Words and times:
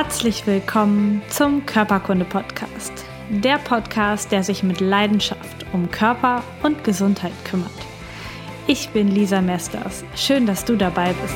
Herzlich 0.00 0.46
willkommen 0.46 1.22
zum 1.28 1.66
Körperkunde-Podcast. 1.66 2.92
Der 3.30 3.58
Podcast, 3.58 4.30
der 4.30 4.44
sich 4.44 4.62
mit 4.62 4.78
Leidenschaft 4.78 5.66
um 5.72 5.90
Körper 5.90 6.44
und 6.62 6.84
Gesundheit 6.84 7.32
kümmert. 7.44 7.72
Ich 8.68 8.90
bin 8.90 9.08
Lisa 9.08 9.40
Mesters. 9.40 10.04
Schön, 10.14 10.46
dass 10.46 10.64
du 10.64 10.76
dabei 10.76 11.12
bist. 11.14 11.34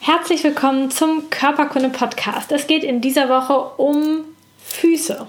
Herzlich 0.00 0.44
willkommen 0.44 0.90
zum 0.90 1.30
Körperkunde-Podcast. 1.30 2.52
Es 2.52 2.66
geht 2.66 2.84
in 2.84 3.00
dieser 3.00 3.30
Woche 3.30 3.80
um 3.80 4.26
Füße. 4.58 5.26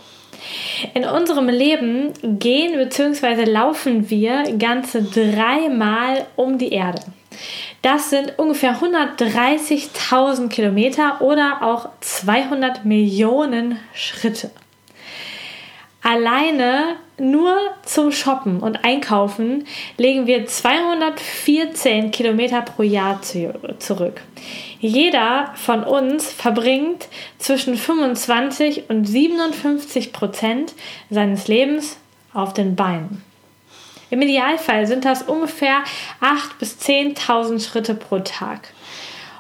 In 0.94 1.06
unserem 1.06 1.48
Leben 1.48 2.14
gehen 2.22 2.78
bzw. 2.78 3.46
laufen 3.46 4.10
wir 4.10 4.58
ganze 4.58 5.04
dreimal 5.04 6.26
um 6.36 6.58
die 6.58 6.72
Erde. 6.72 7.02
Das 7.82 8.10
sind 8.10 8.40
ungefähr 8.40 8.80
130.000 8.80 10.50
Kilometer 10.50 11.22
oder 11.22 11.62
auch 11.62 11.90
200 12.02 12.84
Millionen 12.86 13.80
Schritte. 13.94 14.50
Alleine 16.02 16.96
nur 17.18 17.58
zum 17.84 18.12
Shoppen 18.12 18.60
und 18.60 18.84
Einkaufen 18.84 19.66
legen 19.98 20.28
wir 20.28 20.46
214 20.46 22.12
Kilometer 22.12 22.62
pro 22.62 22.84
Jahr 22.84 23.22
zurück. 23.22 24.22
Jeder 24.80 25.54
von 25.56 25.84
uns 25.84 26.32
verbringt 26.32 27.08
zwischen 27.38 27.78
25 27.78 28.90
und 28.90 29.06
57 29.06 30.14
Prozent 30.14 30.74
seines 31.10 31.48
Lebens 31.48 31.98
auf 32.34 32.54
den 32.54 32.76
Beinen. 32.76 33.24
Im 34.10 34.22
Idealfall 34.22 34.86
sind 34.86 35.06
das 35.06 35.24
ungefähr 35.24 35.84
8.000 36.22 36.60
bis 36.60 36.78
10.000 36.80 37.68
Schritte 37.68 37.96
pro 37.96 38.20
Tag. 38.20 38.70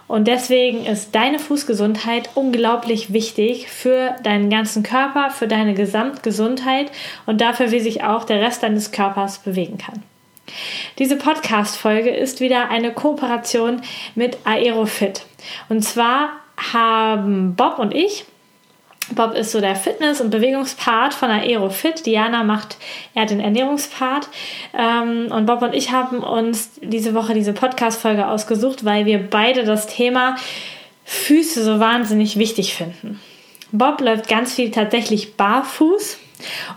Und 0.08 0.28
deswegen 0.28 0.86
ist 0.86 1.16
deine 1.16 1.40
Fußgesundheit 1.40 2.30
unglaublich 2.36 3.12
wichtig 3.12 3.70
für 3.70 4.16
deinen 4.24 4.50
ganzen 4.50 4.84
Körper, 4.84 5.32
für 5.32 5.48
deine 5.48 5.74
Gesamtgesundheit 5.74 6.92
und 7.26 7.42
dafür, 7.42 7.72
wie 7.72 7.80
sich 7.80 8.04
auch 8.04 8.24
der 8.24 8.42
Rest 8.42 8.62
deines 8.62 8.92
Körpers 8.92 9.40
bewegen 9.40 9.78
kann. 9.78 10.04
Diese 11.00 11.16
Podcast-Folge 11.16 12.12
ist 12.12 12.40
wieder 12.40 12.70
eine 12.70 12.94
Kooperation 12.94 13.82
mit 14.14 14.38
Aerofit. 14.46 15.26
Und 15.70 15.84
zwar 15.84 16.30
haben 16.74 17.56
Bob 17.56 17.80
und 17.80 17.94
ich 17.94 18.26
Bob 19.12 19.36
ist 19.36 19.52
so 19.52 19.62
der 19.62 19.76
Fitness- 19.76 20.22
und 20.22 20.32
Bewegungspart 20.32 21.14
von 21.14 21.30
Aerofit. 21.30 22.06
Diana 22.06 22.44
macht 22.44 22.78
eher 23.14 23.26
den 23.26 23.40
Ernährungspart. 23.40 24.30
Ähm, 24.78 25.32
und 25.32 25.46
Bob 25.46 25.62
und 25.62 25.74
ich 25.74 25.92
haben 25.92 26.20
uns 26.20 26.72
diese 26.82 27.14
Woche 27.14 27.34
diese 27.34 27.54
Podcast-Folge 27.54 28.28
ausgesucht, 28.28 28.84
weil 28.84 29.06
wir 29.06 29.20
beide 29.20 29.64
das 29.64 29.88
Thema 29.88 30.36
Füße 31.04 31.64
so 31.64 31.80
wahnsinnig 31.80 32.38
wichtig 32.38 32.74
finden. 32.74 33.20
Bob 33.72 34.02
läuft 34.02 34.28
ganz 34.28 34.56
viel 34.56 34.72
tatsächlich 34.72 35.36
barfuß. 35.36 36.18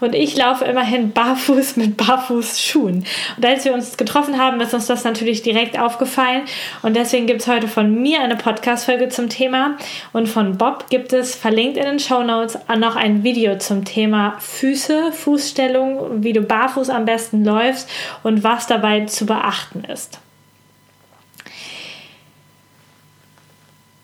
Und 0.00 0.14
ich 0.14 0.36
laufe 0.36 0.64
immerhin 0.64 1.12
barfuß 1.12 1.76
mit 1.76 1.96
Barfußschuhen. 1.96 3.04
Und 3.36 3.46
als 3.46 3.64
wir 3.64 3.74
uns 3.74 3.96
getroffen 3.96 4.38
haben, 4.38 4.60
ist 4.60 4.74
uns 4.74 4.86
das 4.86 5.04
natürlich 5.04 5.42
direkt 5.42 5.78
aufgefallen. 5.78 6.42
Und 6.82 6.96
deswegen 6.96 7.26
gibt 7.26 7.42
es 7.42 7.48
heute 7.48 7.68
von 7.68 8.02
mir 8.02 8.20
eine 8.20 8.36
Podcast-Folge 8.36 9.08
zum 9.08 9.28
Thema. 9.28 9.76
Und 10.12 10.28
von 10.28 10.58
Bob 10.58 10.88
gibt 10.90 11.12
es 11.12 11.34
verlinkt 11.34 11.76
in 11.76 11.84
den 11.84 11.98
Show 11.98 12.22
Notes 12.22 12.58
noch 12.76 12.96
ein 12.96 13.24
Video 13.24 13.58
zum 13.58 13.84
Thema 13.84 14.36
Füße, 14.38 15.12
Fußstellung, 15.12 16.22
wie 16.22 16.32
du 16.32 16.42
barfuß 16.42 16.90
am 16.90 17.04
besten 17.04 17.44
läufst 17.44 17.88
und 18.22 18.44
was 18.44 18.66
dabei 18.66 19.06
zu 19.06 19.26
beachten 19.26 19.84
ist. 19.84 20.20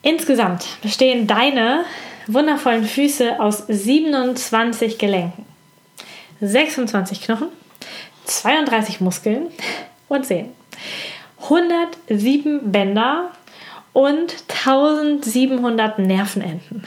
Insgesamt 0.01 0.67
bestehen 0.83 1.25
deine 1.25 1.83
wundervollen 2.27 2.85
Füße 2.85 3.39
aus 3.39 3.63
27 3.67 4.97
Gelenken, 4.97 5.44
26 6.41 7.21
Knochen, 7.21 7.47
32 8.25 9.01
Muskeln 9.01 9.47
und 10.07 10.25
Sehnen, 10.25 10.51
107 11.43 12.71
Bänder 12.71 13.31
und 13.93 14.35
1700 14.49 15.99
Nervenenden. 15.99 16.83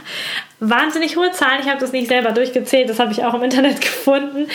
Wahnsinnig 0.60 1.16
hohe 1.16 1.30
Zahlen. 1.30 1.60
Ich 1.62 1.68
habe 1.68 1.80
das 1.80 1.92
nicht 1.92 2.08
selber 2.08 2.32
durchgezählt, 2.32 2.90
das 2.90 2.98
habe 2.98 3.12
ich 3.12 3.24
auch 3.24 3.34
im 3.34 3.42
Internet 3.42 3.80
gefunden. 3.80 4.48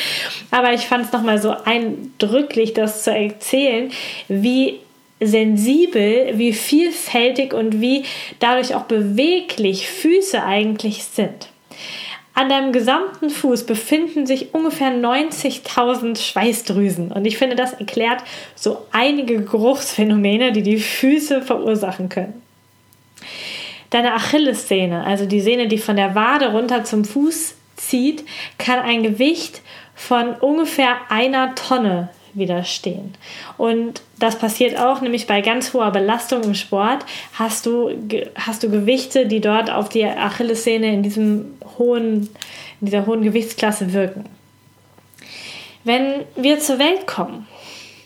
Aber 0.51 0.73
ich 0.73 0.81
fand 0.81 1.05
es 1.05 1.11
nochmal 1.11 1.41
so 1.41 1.51
eindrücklich, 1.51 2.73
das 2.73 3.03
zu 3.03 3.11
erzählen, 3.11 3.91
wie 4.27 4.79
sensibel, 5.19 6.31
wie 6.33 6.53
vielfältig 6.53 7.53
und 7.53 7.79
wie 7.79 8.03
dadurch 8.39 8.75
auch 8.75 8.83
beweglich 8.83 9.89
Füße 9.89 10.43
eigentlich 10.43 11.05
sind. 11.05 11.47
An 12.37 12.49
deinem 12.49 12.73
gesamten 12.73 13.29
Fuß 13.29 13.65
befinden 13.65 14.25
sich 14.25 14.53
ungefähr 14.53 14.89
90.000 14.89 16.17
Schweißdrüsen 16.17 17.13
und 17.13 17.25
ich 17.25 17.37
finde, 17.37 17.55
das 17.55 17.71
erklärt 17.71 18.21
so 18.55 18.85
einige 18.91 19.41
Geruchsphänomene, 19.41 20.51
die 20.51 20.61
die 20.61 20.77
Füße 20.77 21.41
verursachen 21.41 22.09
können. 22.09 22.41
Deine 23.89 24.13
Achillessehne, 24.15 25.05
also 25.05 25.25
die 25.25 25.39
Sehne, 25.39 25.69
die 25.69 25.77
von 25.77 25.95
der 25.95 26.13
Wade 26.13 26.51
runter 26.51 26.83
zum 26.83 27.05
Fuß 27.05 27.55
zieht, 27.77 28.25
kann 28.57 28.79
ein 28.79 29.03
Gewicht 29.03 29.61
von 29.95 30.33
ungefähr 30.33 30.97
einer 31.07 31.55
Tonne 31.55 32.09
widerstehen. 32.35 33.13
Und 33.57 34.01
das 34.19 34.37
passiert 34.37 34.79
auch, 34.79 35.01
nämlich 35.01 35.27
bei 35.27 35.41
ganz 35.41 35.73
hoher 35.73 35.91
Belastung 35.91 36.43
im 36.43 36.55
Sport 36.55 37.05
hast 37.33 37.65
du, 37.65 37.91
hast 38.35 38.63
du 38.63 38.69
Gewichte, 38.69 39.25
die 39.25 39.41
dort 39.41 39.71
auf 39.71 39.89
die 39.89 40.05
Achillessehne 40.05 40.93
in, 40.93 41.03
diesem 41.03 41.55
hohen, 41.77 42.29
in 42.81 42.87
dieser 42.87 43.05
hohen 43.05 43.21
Gewichtsklasse 43.21 43.93
wirken. 43.93 44.25
Wenn 45.83 46.23
wir 46.35 46.59
zur 46.59 46.79
Welt 46.79 47.07
kommen, 47.07 47.47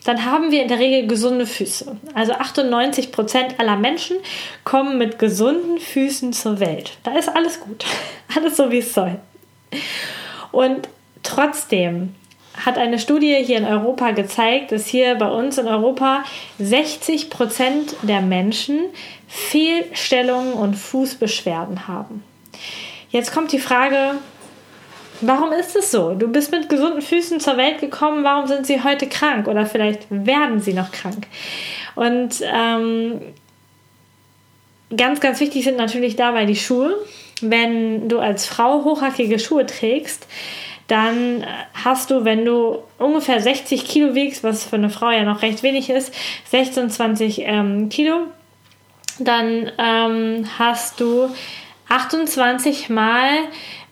dann 0.05 0.25
haben 0.25 0.51
wir 0.51 0.61
in 0.61 0.67
der 0.67 0.79
Regel 0.79 1.07
gesunde 1.07 1.45
Füße. 1.45 1.97
Also 2.13 2.33
98 2.33 3.11
Prozent 3.11 3.59
aller 3.59 3.75
Menschen 3.75 4.17
kommen 4.63 4.97
mit 4.97 5.19
gesunden 5.19 5.79
Füßen 5.79 6.33
zur 6.33 6.59
Welt. 6.59 6.97
Da 7.03 7.17
ist 7.17 7.29
alles 7.29 7.59
gut. 7.59 7.85
Alles 8.35 8.57
so, 8.57 8.69
wie 8.69 8.77
es 8.77 8.93
soll. 8.93 9.19
Und 10.51 10.87
trotzdem 11.23 12.13
hat 12.65 12.77
eine 12.77 12.99
Studie 12.99 13.35
hier 13.43 13.57
in 13.57 13.65
Europa 13.65 14.11
gezeigt, 14.11 14.71
dass 14.71 14.87
hier 14.87 15.15
bei 15.15 15.29
uns 15.29 15.57
in 15.57 15.67
Europa 15.67 16.23
60 16.59 17.29
Prozent 17.29 17.95
der 18.01 18.21
Menschen 18.21 18.81
Fehlstellungen 19.27 20.53
und 20.53 20.75
Fußbeschwerden 20.75 21.87
haben. 21.87 22.23
Jetzt 23.11 23.33
kommt 23.33 23.51
die 23.51 23.59
Frage, 23.59 24.15
warum 25.21 25.51
ist 25.51 25.75
es 25.75 25.91
so? 25.91 26.13
Du 26.13 26.27
bist 26.27 26.51
mit 26.51 26.69
gesunden 26.69 27.01
Füßen 27.01 27.39
zur 27.39 27.57
Welt 27.57 27.79
gekommen, 27.79 28.23
warum 28.23 28.47
sind 28.47 28.65
sie 28.65 28.83
heute 28.83 29.07
krank 29.07 29.47
oder 29.47 29.65
vielleicht 29.65 30.07
werden 30.09 30.59
sie 30.59 30.73
noch 30.73 30.91
krank? 30.91 31.27
Und 31.95 32.41
ähm, 32.41 33.21
ganz, 34.95 35.19
ganz 35.19 35.39
wichtig 35.39 35.63
sind 35.63 35.77
natürlich 35.77 36.15
dabei 36.15 36.45
die 36.45 36.55
Schuhe. 36.55 36.95
Wenn 37.41 38.09
du 38.09 38.19
als 38.19 38.45
Frau 38.45 38.83
hochhackige 38.83 39.39
Schuhe 39.39 39.65
trägst, 39.65 40.27
dann 40.89 41.45
hast 41.73 42.09
du, 42.09 42.25
wenn 42.25 42.43
du 42.45 42.79
ungefähr 42.97 43.39
60 43.39 43.85
Kilo 43.85 44.15
wiegst, 44.15 44.43
was 44.43 44.65
für 44.65 44.75
eine 44.75 44.89
Frau 44.89 45.11
ja 45.11 45.23
noch 45.23 45.43
recht 45.43 45.63
wenig 45.63 45.89
ist, 45.89 46.13
26 46.49 47.43
ähm, 47.45 47.89
Kilo, 47.89 48.21
dann 49.19 49.71
ähm, 49.77 50.45
hast 50.57 50.99
du 50.99 51.29
28 51.89 52.89
Mal 52.89 53.29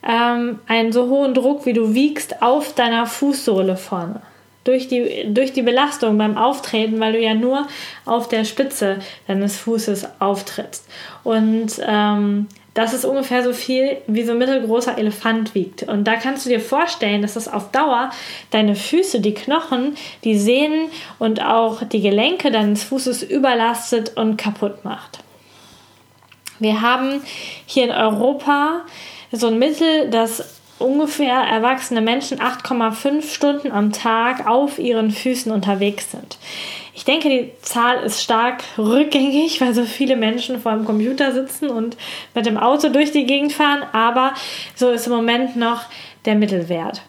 ähm, 0.04 0.60
einen 0.68 0.92
so 0.92 1.07
hohen 1.07 1.36
Druck, 1.36 1.66
wie 1.68 1.74
du 1.74 1.94
wiegst, 1.94 2.42
auf 2.42 2.74
deiner 2.74 3.06
Fußsohle 3.06 3.77
vorne. 3.77 4.22
Durch 4.63 4.88
die, 4.88 5.25
durch 5.30 5.54
die 5.54 5.62
Belastung 5.62 6.18
beim 6.18 6.36
Auftreten, 6.36 7.00
weil 7.00 7.13
du 7.13 7.22
ja 7.22 7.36
nur 7.36 7.68
auf 8.06 8.27
der 8.27 8.44
Spitze 8.44 9.00
deines 9.27 9.57
Fußes 9.57 10.19
auftrittst. 10.19 10.86
Und 11.24 11.80
ähm, 11.86 12.48
das 12.77 12.94
ist 12.94 13.06
ungefähr 13.06 13.44
so 13.44 13.53
viel, 13.53 13.97
wie 14.06 14.24
so 14.24 14.33
ein 14.33 14.38
mittelgroßer 14.38 15.00
Elefant 15.00 15.56
wiegt. 15.56 15.81
Und 15.81 16.03
da 16.03 16.15
kannst 16.15 16.45
du 16.45 16.50
dir 16.50 16.59
vorstellen, 16.59 17.24
dass 17.24 17.33
das 17.33 17.51
auf 17.51 17.71
Dauer 17.71 18.12
deine 18.51 18.75
Füße, 18.75 19.19
die 19.19 19.33
Knochen, 19.33 19.95
die 20.24 20.38
Sehnen 20.38 20.91
und 21.18 21.44
auch 21.44 21.81
die 21.81 22.01
Gelenke 22.01 22.51
deines 22.51 22.83
Fußes 22.83 23.24
überlastet 23.24 24.15
und 24.15 24.38
kaputt 24.38 24.85
macht. 24.85 25.24
Wir 26.59 26.81
haben 26.81 27.24
hier 27.65 27.85
in 27.85 27.91
Europa 27.91 28.85
so 29.31 29.47
ein 29.47 29.57
Mittel, 29.57 30.12
dass 30.12 30.59
ungefähr 30.79 31.35
erwachsene 31.35 32.01
Menschen 32.01 32.39
8,5 32.39 33.33
Stunden 33.33 33.71
am 33.71 33.91
Tag 33.91 34.47
auf 34.47 34.79
ihren 34.79 35.12
Füßen 35.12 35.51
unterwegs 35.51 36.12
sind. 36.12 36.38
Ich 36.94 37.06
denke, 37.06 37.29
die 37.29 37.51
Zahl 37.62 38.03
ist 38.03 38.24
stark 38.24 38.63
rückgängig, 38.77 39.62
weil 39.62 39.74
so 39.74 39.85
viele 39.85 40.15
Menschen 40.15 40.59
vor 40.59 40.74
dem 40.74 40.85
Computer 40.85 41.31
sitzen 41.31 41.69
und 41.69 41.95
mit 42.33 42.45
dem 42.45 42.57
Auto 42.57 42.89
durch 42.89 43.12
die 43.12 43.25
Gegend 43.25 43.53
fahren, 43.53 43.83
aber 43.94 44.33
so 44.75 44.89
ist 44.89 45.06
im 45.06 45.13
Moment 45.13 45.56
noch 45.56 45.83
der 46.25 46.35
Mittelwert. 46.35 47.01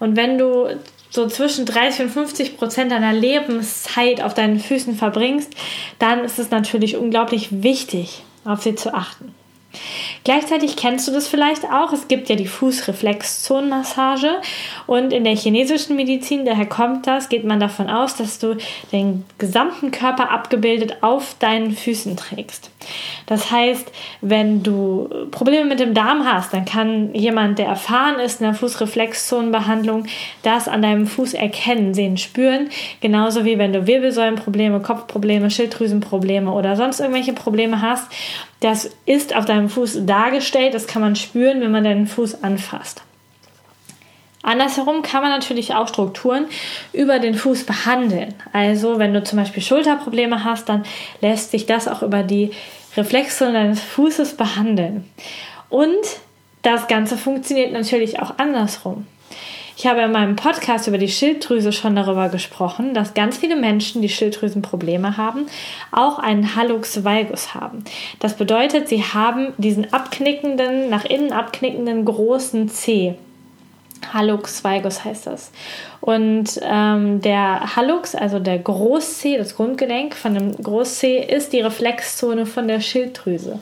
Und 0.00 0.16
wenn 0.16 0.38
du 0.38 0.68
so 1.10 1.28
zwischen 1.28 1.64
30 1.64 2.06
und 2.06 2.10
50 2.10 2.56
Prozent 2.56 2.92
deiner 2.92 3.12
Lebenszeit 3.12 4.20
auf 4.20 4.34
deinen 4.34 4.58
Füßen 4.58 4.96
verbringst, 4.96 5.52
dann 5.98 6.24
ist 6.24 6.38
es 6.38 6.50
natürlich 6.50 6.96
unglaublich 6.96 7.62
wichtig, 7.62 8.22
auf 8.44 8.62
sie 8.62 8.74
zu 8.74 8.92
achten. 8.94 9.34
Gleichzeitig 10.26 10.74
kennst 10.74 11.06
du 11.06 11.12
das 11.12 11.28
vielleicht 11.28 11.66
auch. 11.66 11.92
Es 11.92 12.08
gibt 12.08 12.28
ja 12.28 12.34
die 12.34 12.48
Fußreflexzonenmassage 12.48 14.40
und 14.88 15.12
in 15.12 15.22
der 15.22 15.36
chinesischen 15.36 15.94
Medizin, 15.94 16.44
daher 16.44 16.66
kommt 16.66 17.06
das, 17.06 17.28
geht 17.28 17.44
man 17.44 17.60
davon 17.60 17.88
aus, 17.88 18.16
dass 18.16 18.40
du 18.40 18.56
den 18.90 19.24
gesamten 19.38 19.92
Körper 19.92 20.32
abgebildet 20.32 20.96
auf 21.02 21.36
deinen 21.38 21.70
Füßen 21.70 22.16
trägst. 22.16 22.72
Das 23.26 23.52
heißt, 23.52 23.92
wenn 24.20 24.64
du 24.64 25.08
Probleme 25.30 25.66
mit 25.66 25.78
dem 25.78 25.94
Darm 25.94 26.24
hast, 26.24 26.52
dann 26.52 26.64
kann 26.64 27.14
jemand, 27.14 27.60
der 27.60 27.66
erfahren 27.66 28.18
ist 28.18 28.40
in 28.40 28.46
der 28.46 28.54
Fußreflexzonenbehandlung, 28.54 30.06
das 30.42 30.66
an 30.66 30.82
deinem 30.82 31.06
Fuß 31.06 31.34
erkennen, 31.34 31.94
sehen, 31.94 32.16
spüren. 32.16 32.70
Genauso 33.00 33.44
wie 33.44 33.58
wenn 33.58 33.72
du 33.72 33.86
Wirbelsäulenprobleme, 33.86 34.80
Kopfprobleme, 34.80 35.50
Schilddrüsenprobleme 35.50 36.50
oder 36.50 36.74
sonst 36.74 36.98
irgendwelche 36.98 37.32
Probleme 37.32 37.80
hast. 37.80 38.10
Das 38.60 38.90
ist 39.04 39.34
auf 39.36 39.44
deinem 39.44 39.68
Fuß 39.68 40.06
dargestellt, 40.06 40.74
das 40.74 40.86
kann 40.86 41.02
man 41.02 41.16
spüren, 41.16 41.60
wenn 41.60 41.70
man 41.70 41.84
deinen 41.84 42.06
Fuß 42.06 42.42
anfasst. 42.42 43.02
Andersherum 44.42 45.02
kann 45.02 45.22
man 45.22 45.32
natürlich 45.32 45.74
auch 45.74 45.88
Strukturen 45.88 46.46
über 46.92 47.18
den 47.18 47.34
Fuß 47.34 47.64
behandeln. 47.64 48.32
Also 48.52 49.00
wenn 49.00 49.12
du 49.12 49.24
zum 49.24 49.38
Beispiel 49.38 49.62
Schulterprobleme 49.62 50.44
hast, 50.44 50.68
dann 50.68 50.84
lässt 51.20 51.50
sich 51.50 51.66
das 51.66 51.88
auch 51.88 52.02
über 52.02 52.22
die 52.22 52.52
Reflexe 52.96 53.52
deines 53.52 53.80
Fußes 53.80 54.36
behandeln. 54.36 55.04
Und 55.68 55.96
das 56.62 56.86
Ganze 56.86 57.16
funktioniert 57.18 57.72
natürlich 57.72 58.20
auch 58.20 58.38
andersrum. 58.38 59.06
Ich 59.78 59.86
habe 59.86 60.00
in 60.00 60.10
meinem 60.10 60.36
Podcast 60.36 60.88
über 60.88 60.96
die 60.96 61.08
Schilddrüse 61.08 61.70
schon 61.70 61.96
darüber 61.96 62.30
gesprochen, 62.30 62.94
dass 62.94 63.12
ganz 63.12 63.36
viele 63.36 63.56
Menschen, 63.56 64.00
die 64.00 64.08
Schilddrüsenprobleme 64.08 65.18
haben, 65.18 65.46
auch 65.92 66.18
einen 66.18 66.56
Hallux 66.56 67.04
valgus 67.04 67.52
haben. 67.52 67.84
Das 68.18 68.38
bedeutet, 68.38 68.88
sie 68.88 69.02
haben 69.02 69.52
diesen 69.58 69.92
abknickenden, 69.92 70.88
nach 70.88 71.04
innen 71.04 71.30
abknickenden 71.30 72.06
großen 72.06 72.70
C. 72.70 73.16
Hallux 74.14 74.64
valgus 74.64 75.04
heißt 75.04 75.26
das. 75.26 75.52
Und 76.00 76.58
ähm, 76.62 77.20
der 77.20 77.76
Hallux, 77.76 78.14
also 78.14 78.38
der 78.38 78.58
Großzeh, 78.58 79.36
das 79.36 79.56
Grundgelenk 79.56 80.14
von 80.14 80.32
dem 80.32 80.56
Großzeh, 80.56 81.18
ist 81.18 81.52
die 81.52 81.60
Reflexzone 81.60 82.46
von 82.46 82.66
der 82.66 82.80
Schilddrüse. 82.80 83.60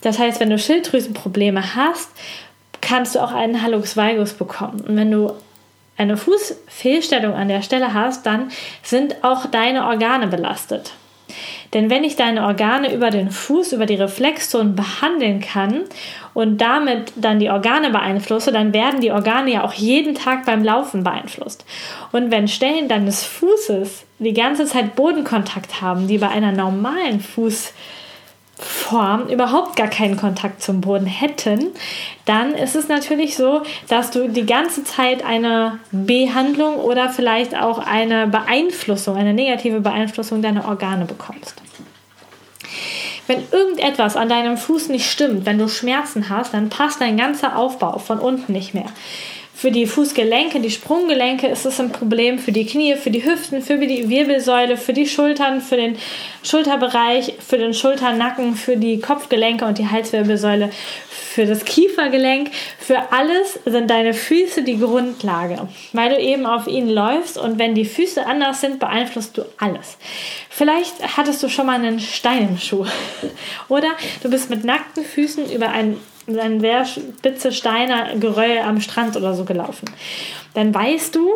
Das 0.00 0.18
heißt, 0.18 0.40
wenn 0.40 0.48
du 0.48 0.58
Schilddrüsenprobleme 0.58 1.74
hast, 1.74 2.08
kannst 2.80 3.14
du 3.14 3.18
auch 3.18 3.32
einen 3.32 3.62
Hallux 3.62 3.98
valgus 3.98 4.32
bekommen. 4.32 4.80
Und 4.88 4.96
wenn 4.96 5.10
du 5.10 5.32
eine 6.00 6.16
Fußfehlstellung 6.16 7.34
an 7.34 7.48
der 7.48 7.62
Stelle 7.62 7.92
hast, 7.92 8.24
dann 8.24 8.50
sind 8.82 9.22
auch 9.22 9.46
deine 9.46 9.84
Organe 9.84 10.28
belastet. 10.28 10.92
Denn 11.74 11.90
wenn 11.90 12.02
ich 12.02 12.16
deine 12.16 12.44
Organe 12.44 12.92
über 12.92 13.10
den 13.10 13.30
Fuß, 13.30 13.74
über 13.74 13.86
die 13.86 13.94
Reflexzone 13.94 14.70
behandeln 14.70 15.40
kann 15.40 15.82
und 16.34 16.58
damit 16.58 17.12
dann 17.16 17.38
die 17.38 17.50
Organe 17.50 17.90
beeinflusse, 17.90 18.50
dann 18.50 18.72
werden 18.72 19.00
die 19.00 19.12
Organe 19.12 19.52
ja 19.52 19.64
auch 19.64 19.74
jeden 19.74 20.14
Tag 20.14 20.46
beim 20.46 20.64
Laufen 20.64 21.04
beeinflusst. 21.04 21.64
Und 22.10 22.32
wenn 22.32 22.48
Stellen 22.48 22.88
deines 22.88 23.24
Fußes 23.24 24.04
die 24.18 24.34
ganze 24.34 24.64
Zeit 24.64 24.96
Bodenkontakt 24.96 25.80
haben, 25.80 26.08
die 26.08 26.18
bei 26.18 26.28
einer 26.28 26.52
normalen 26.52 27.20
Fuß 27.20 27.72
Form 28.60 29.28
überhaupt 29.28 29.76
gar 29.76 29.88
keinen 29.88 30.16
Kontakt 30.16 30.62
zum 30.62 30.80
Boden 30.80 31.06
hätten, 31.06 31.68
dann 32.26 32.54
ist 32.54 32.76
es 32.76 32.88
natürlich 32.88 33.36
so, 33.36 33.62
dass 33.88 34.10
du 34.10 34.28
die 34.28 34.44
ganze 34.44 34.84
Zeit 34.84 35.24
eine 35.24 35.78
Behandlung 35.92 36.76
oder 36.76 37.08
vielleicht 37.08 37.56
auch 37.56 37.78
eine 37.78 38.26
Beeinflussung, 38.26 39.16
eine 39.16 39.32
negative 39.32 39.80
Beeinflussung 39.80 40.42
deiner 40.42 40.68
Organe 40.68 41.06
bekommst. 41.06 41.62
Wenn 43.26 43.44
irgendetwas 43.50 44.16
an 44.16 44.28
deinem 44.28 44.56
Fuß 44.56 44.88
nicht 44.88 45.10
stimmt, 45.10 45.46
wenn 45.46 45.58
du 45.58 45.68
Schmerzen 45.68 46.28
hast, 46.28 46.52
dann 46.52 46.68
passt 46.68 47.00
dein 47.00 47.16
ganzer 47.16 47.56
Aufbau 47.56 47.98
von 47.98 48.18
unten 48.18 48.52
nicht 48.52 48.74
mehr. 48.74 48.86
Für 49.60 49.70
die 49.70 49.84
Fußgelenke, 49.84 50.58
die 50.60 50.70
Sprunggelenke 50.70 51.46
ist 51.46 51.66
es 51.66 51.78
ein 51.80 51.92
Problem, 51.92 52.38
für 52.38 52.50
die 52.50 52.64
Knie, 52.64 52.96
für 52.96 53.10
die 53.10 53.22
Hüften, 53.22 53.60
für 53.60 53.76
die 53.76 54.08
Wirbelsäule, 54.08 54.78
für 54.78 54.94
die 54.94 55.06
Schultern, 55.06 55.60
für 55.60 55.76
den 55.76 55.98
Schulterbereich, 56.42 57.34
für 57.46 57.58
den 57.58 57.74
Schulternacken, 57.74 58.54
für 58.54 58.78
die 58.78 59.00
Kopfgelenke 59.00 59.66
und 59.66 59.76
die 59.76 59.86
Halswirbelsäule, 59.86 60.70
für 61.10 61.44
das 61.44 61.66
Kiefergelenk, 61.66 62.50
für 62.78 63.12
alles 63.12 63.60
sind 63.66 63.90
deine 63.90 64.14
Füße 64.14 64.62
die 64.62 64.78
Grundlage, 64.78 65.68
weil 65.92 66.08
du 66.08 66.18
eben 66.18 66.46
auf 66.46 66.66
ihnen 66.66 66.88
läufst 66.88 67.36
und 67.36 67.58
wenn 67.58 67.74
die 67.74 67.84
Füße 67.84 68.24
anders 68.24 68.62
sind, 68.62 68.78
beeinflusst 68.78 69.36
du 69.36 69.42
alles. 69.58 69.98
Vielleicht 70.48 71.18
hattest 71.18 71.42
du 71.42 71.50
schon 71.50 71.66
mal 71.66 71.74
einen 71.74 72.00
Stein 72.00 72.48
im 72.48 72.58
Schuh. 72.58 72.86
Oder 73.68 73.90
du 74.22 74.30
bist 74.30 74.48
mit 74.48 74.64
nackten 74.64 75.04
Füßen 75.04 75.52
über 75.52 75.68
einen 75.68 76.00
ein 76.38 76.60
sehr 76.60 76.84
spitze 76.84 77.52
Steine 77.52 78.18
Geröll 78.18 78.58
am 78.58 78.80
Strand 78.80 79.16
oder 79.16 79.34
so 79.34 79.44
gelaufen. 79.44 79.90
Dann 80.54 80.74
weißt 80.74 81.14
du, 81.14 81.30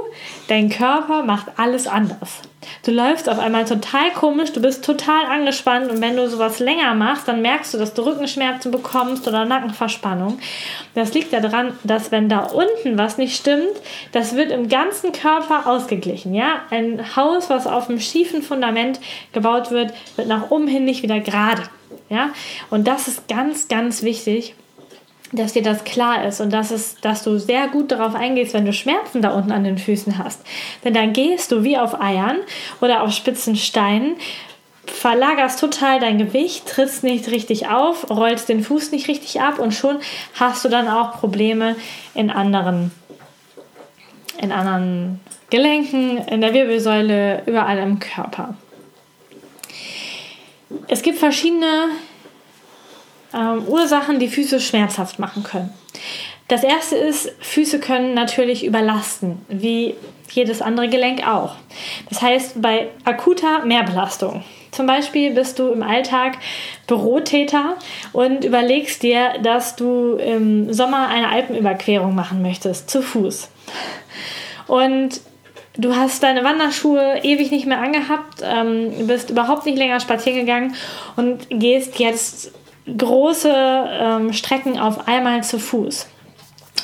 dein 0.48 0.70
Körper 0.70 1.22
macht 1.22 1.46
alles 1.56 1.86
anders. 1.86 2.40
Du 2.82 2.90
läufst 2.90 3.28
auf 3.28 3.38
einmal 3.38 3.64
total 3.64 4.10
komisch, 4.12 4.52
du 4.52 4.60
bist 4.60 4.84
total 4.84 5.26
angespannt 5.26 5.90
und 5.90 6.00
wenn 6.00 6.16
du 6.16 6.28
sowas 6.28 6.58
länger 6.58 6.94
machst, 6.94 7.28
dann 7.28 7.42
merkst 7.42 7.74
du, 7.74 7.78
dass 7.78 7.94
du 7.94 8.02
Rückenschmerzen 8.02 8.70
bekommst 8.70 9.28
oder 9.28 9.44
Nackenverspannung. 9.44 10.38
Das 10.94 11.14
liegt 11.14 11.32
daran, 11.32 11.78
dass 11.84 12.10
wenn 12.10 12.28
da 12.28 12.40
unten 12.40 12.98
was 12.98 13.18
nicht 13.18 13.36
stimmt, 13.36 13.74
das 14.12 14.34
wird 14.34 14.50
im 14.50 14.68
ganzen 14.68 15.12
Körper 15.12 15.66
ausgeglichen. 15.66 16.34
Ja? 16.34 16.62
Ein 16.70 17.16
Haus, 17.16 17.50
was 17.50 17.66
auf 17.66 17.88
einem 17.88 18.00
schiefen 18.00 18.42
Fundament 18.42 18.98
gebaut 19.32 19.70
wird, 19.70 19.92
wird 20.16 20.28
nach 20.28 20.50
oben 20.50 20.66
hin 20.66 20.84
nicht 20.84 21.02
wieder 21.02 21.20
gerade. 21.20 21.62
Ja? 22.08 22.30
Und 22.70 22.88
das 22.88 23.08
ist 23.08 23.28
ganz, 23.28 23.68
ganz 23.68 24.02
wichtig 24.02 24.54
dass 25.36 25.52
dir 25.52 25.62
das 25.62 25.84
klar 25.84 26.24
ist 26.26 26.40
und 26.40 26.52
dass, 26.52 26.70
es, 26.70 26.96
dass 27.00 27.22
du 27.22 27.38
sehr 27.38 27.68
gut 27.68 27.92
darauf 27.92 28.14
eingehst, 28.14 28.54
wenn 28.54 28.64
du 28.64 28.72
Schmerzen 28.72 29.22
da 29.22 29.30
unten 29.30 29.52
an 29.52 29.64
den 29.64 29.78
Füßen 29.78 30.18
hast. 30.18 30.40
Denn 30.84 30.94
dann 30.94 31.12
gehst 31.12 31.52
du 31.52 31.64
wie 31.64 31.78
auf 31.78 32.00
Eiern 32.00 32.38
oder 32.80 33.02
auf 33.02 33.12
spitzen 33.12 33.56
Steinen, 33.56 34.16
verlagerst 34.86 35.60
total 35.60 36.00
dein 36.00 36.18
Gewicht, 36.18 36.66
trittst 36.66 37.04
nicht 37.04 37.28
richtig 37.28 37.68
auf, 37.68 38.10
rollst 38.10 38.48
den 38.48 38.62
Fuß 38.62 38.92
nicht 38.92 39.08
richtig 39.08 39.40
ab 39.40 39.58
und 39.58 39.72
schon 39.72 39.98
hast 40.34 40.64
du 40.64 40.68
dann 40.68 40.88
auch 40.88 41.12
Probleme 41.18 41.76
in 42.14 42.30
anderen, 42.30 42.90
in 44.40 44.52
anderen 44.52 45.20
Gelenken, 45.50 46.18
in 46.18 46.40
der 46.40 46.52
Wirbelsäule, 46.52 47.42
überall 47.46 47.78
im 47.78 47.98
Körper. 47.98 48.54
Es 50.88 51.02
gibt 51.02 51.18
verschiedene 51.18 51.88
ähm, 53.34 53.64
Ursachen, 53.66 54.18
die 54.18 54.28
Füße 54.28 54.60
schmerzhaft 54.60 55.18
machen 55.18 55.42
können. 55.42 55.72
Das 56.48 56.62
erste 56.62 56.96
ist, 56.96 57.32
Füße 57.40 57.80
können 57.80 58.14
natürlich 58.14 58.64
überlasten, 58.64 59.40
wie 59.48 59.94
jedes 60.30 60.60
andere 60.60 60.88
Gelenk 60.88 61.26
auch. 61.26 61.56
Das 62.08 62.20
heißt, 62.20 62.60
bei 62.60 62.88
akuter 63.04 63.64
Mehrbelastung, 63.64 64.44
zum 64.70 64.86
Beispiel 64.86 65.32
bist 65.32 65.58
du 65.58 65.68
im 65.68 65.82
Alltag 65.82 66.36
Bürotäter 66.86 67.76
und 68.12 68.44
überlegst 68.44 69.02
dir, 69.02 69.34
dass 69.42 69.76
du 69.76 70.16
im 70.16 70.72
Sommer 70.72 71.08
eine 71.08 71.28
Alpenüberquerung 71.28 72.14
machen 72.14 72.42
möchtest, 72.42 72.90
zu 72.90 73.00
Fuß. 73.00 73.48
Und 74.66 75.20
du 75.76 75.94
hast 75.94 76.22
deine 76.22 76.44
Wanderschuhe 76.44 77.20
ewig 77.22 77.50
nicht 77.50 77.66
mehr 77.66 77.80
angehabt, 77.80 78.42
ähm, 78.42 79.06
bist 79.06 79.30
überhaupt 79.30 79.64
nicht 79.64 79.78
länger 79.78 80.00
spazieren 80.00 80.40
gegangen 80.40 80.74
und 81.16 81.46
gehst 81.50 81.98
jetzt 81.98 82.52
große 82.86 83.52
ähm, 83.52 84.32
Strecken 84.32 84.78
auf 84.78 85.08
einmal 85.08 85.42
zu 85.42 85.58
Fuß. 85.58 86.08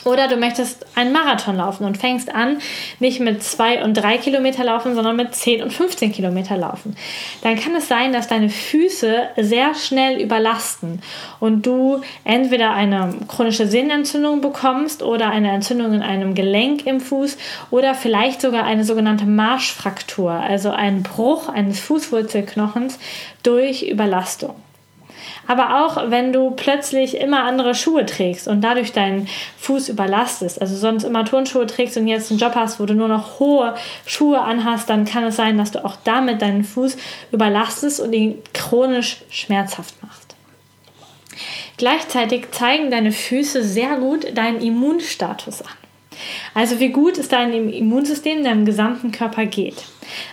Oder 0.04 0.28
du 0.28 0.36
möchtest 0.36 0.86
einen 0.96 1.12
Marathon 1.12 1.56
laufen 1.56 1.84
und 1.84 1.98
fängst 1.98 2.34
an, 2.34 2.58
nicht 3.00 3.20
mit 3.20 3.42
zwei 3.42 3.84
und 3.84 3.94
drei 3.94 4.16
Kilometer 4.16 4.64
laufen, 4.64 4.94
sondern 4.94 5.16
mit 5.16 5.34
10 5.34 5.62
und 5.62 5.72
15 5.72 6.12
Kilometer 6.12 6.56
laufen. 6.56 6.96
Dann 7.42 7.56
kann 7.56 7.74
es 7.76 7.88
sein, 7.88 8.12
dass 8.12 8.26
deine 8.26 8.48
Füße 8.48 9.28
sehr 9.36 9.74
schnell 9.74 10.20
überlasten 10.20 11.02
und 11.38 11.66
du 11.66 12.00
entweder 12.24 12.72
eine 12.72 13.14
chronische 13.28 13.66
Sehnenentzündung 13.66 14.40
bekommst 14.40 15.02
oder 15.02 15.28
eine 15.28 15.50
Entzündung 15.50 15.92
in 15.92 16.02
einem 16.02 16.34
Gelenk 16.34 16.86
im 16.86 17.00
Fuß 17.00 17.36
oder 17.70 17.94
vielleicht 17.94 18.40
sogar 18.40 18.64
eine 18.64 18.84
sogenannte 18.84 19.26
Marschfraktur, 19.26 20.30
also 20.30 20.70
ein 20.70 21.02
Bruch 21.02 21.50
eines 21.50 21.78
Fußwurzelknochens 21.80 22.98
durch 23.42 23.82
Überlastung. 23.82 24.54
Aber 25.46 25.84
auch 25.84 26.10
wenn 26.10 26.32
du 26.32 26.50
plötzlich 26.52 27.16
immer 27.16 27.44
andere 27.44 27.74
Schuhe 27.74 28.06
trägst 28.06 28.48
und 28.48 28.60
dadurch 28.62 28.92
deinen 28.92 29.28
Fuß 29.58 29.88
überlastest, 29.88 30.60
also 30.60 30.76
sonst 30.76 31.04
immer 31.04 31.24
Turnschuhe 31.24 31.66
trägst 31.66 31.96
und 31.96 32.06
jetzt 32.06 32.30
einen 32.30 32.40
Job 32.40 32.54
hast, 32.54 32.80
wo 32.80 32.86
du 32.86 32.94
nur 32.94 33.08
noch 33.08 33.40
hohe 33.40 33.74
Schuhe 34.06 34.40
anhast, 34.40 34.88
dann 34.90 35.04
kann 35.04 35.24
es 35.24 35.36
sein, 35.36 35.58
dass 35.58 35.72
du 35.72 35.84
auch 35.84 35.96
damit 36.04 36.42
deinen 36.42 36.64
Fuß 36.64 36.96
überlastest 37.32 38.00
und 38.00 38.12
ihn 38.12 38.38
chronisch 38.54 39.18
schmerzhaft 39.30 40.02
machst. 40.02 40.36
Gleichzeitig 41.76 42.50
zeigen 42.50 42.90
deine 42.90 43.12
Füße 43.12 43.64
sehr 43.64 43.96
gut 43.96 44.36
deinen 44.36 44.60
Immunstatus 44.60 45.62
an. 45.62 45.72
Also 46.54 46.80
wie 46.80 46.90
gut 46.90 47.18
es 47.18 47.28
deinem 47.28 47.68
Immunsystem, 47.68 48.44
deinem 48.44 48.64
gesamten 48.64 49.12
Körper 49.12 49.46
geht. 49.46 49.84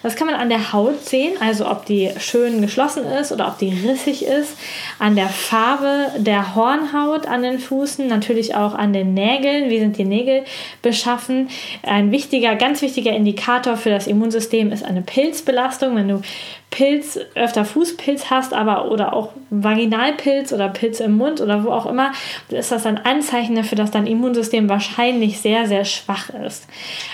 Das 0.03 0.15
kann 0.15 0.27
man 0.27 0.35
an 0.35 0.49
der 0.49 0.73
Haut 0.73 1.03
sehen, 1.05 1.33
also 1.39 1.69
ob 1.69 1.85
die 1.85 2.09
schön 2.19 2.61
geschlossen 2.61 3.05
ist 3.05 3.31
oder 3.31 3.47
ob 3.47 3.57
die 3.57 3.73
rissig 3.87 4.25
ist, 4.25 4.57
an 4.99 5.15
der 5.15 5.29
Farbe 5.29 6.11
der 6.17 6.55
Hornhaut 6.55 7.27
an 7.27 7.43
den 7.43 7.59
Füßen, 7.59 8.07
natürlich 8.07 8.55
auch 8.55 8.73
an 8.73 8.93
den 8.93 9.13
Nägeln, 9.13 9.69
wie 9.69 9.79
sind 9.79 9.97
die 9.97 10.05
Nägel 10.05 10.43
beschaffen. 10.81 11.49
Ein 11.83 12.11
wichtiger, 12.11 12.55
ganz 12.55 12.81
wichtiger 12.81 13.11
Indikator 13.11 13.77
für 13.77 13.89
das 13.89 14.07
Immunsystem 14.07 14.71
ist 14.71 14.83
eine 14.83 15.01
Pilzbelastung. 15.01 15.95
Wenn 15.95 16.07
du 16.07 16.21
Pilz, 16.69 17.17
öfter 17.33 17.63
Fußpilz 17.63 18.29
hast, 18.29 18.53
aber 18.53 18.91
oder 18.91 19.13
auch 19.13 19.29
Vaginalpilz 19.49 20.51
oder 20.51 20.67
Pilz 20.67 20.99
im 20.99 21.17
Mund 21.17 21.39
oder 21.39 21.63
wo 21.63 21.69
auch 21.69 21.85
immer, 21.85 22.11
ist 22.49 22.71
das 22.71 22.85
ein 22.85 22.97
Anzeichen 22.97 23.55
dafür, 23.55 23.77
dass 23.77 23.91
dein 23.91 24.05
Immunsystem 24.05 24.67
wahrscheinlich 24.67 25.39
sehr, 25.39 25.65
sehr 25.65 25.85
schwach 25.85 26.06
ist. 26.45 26.67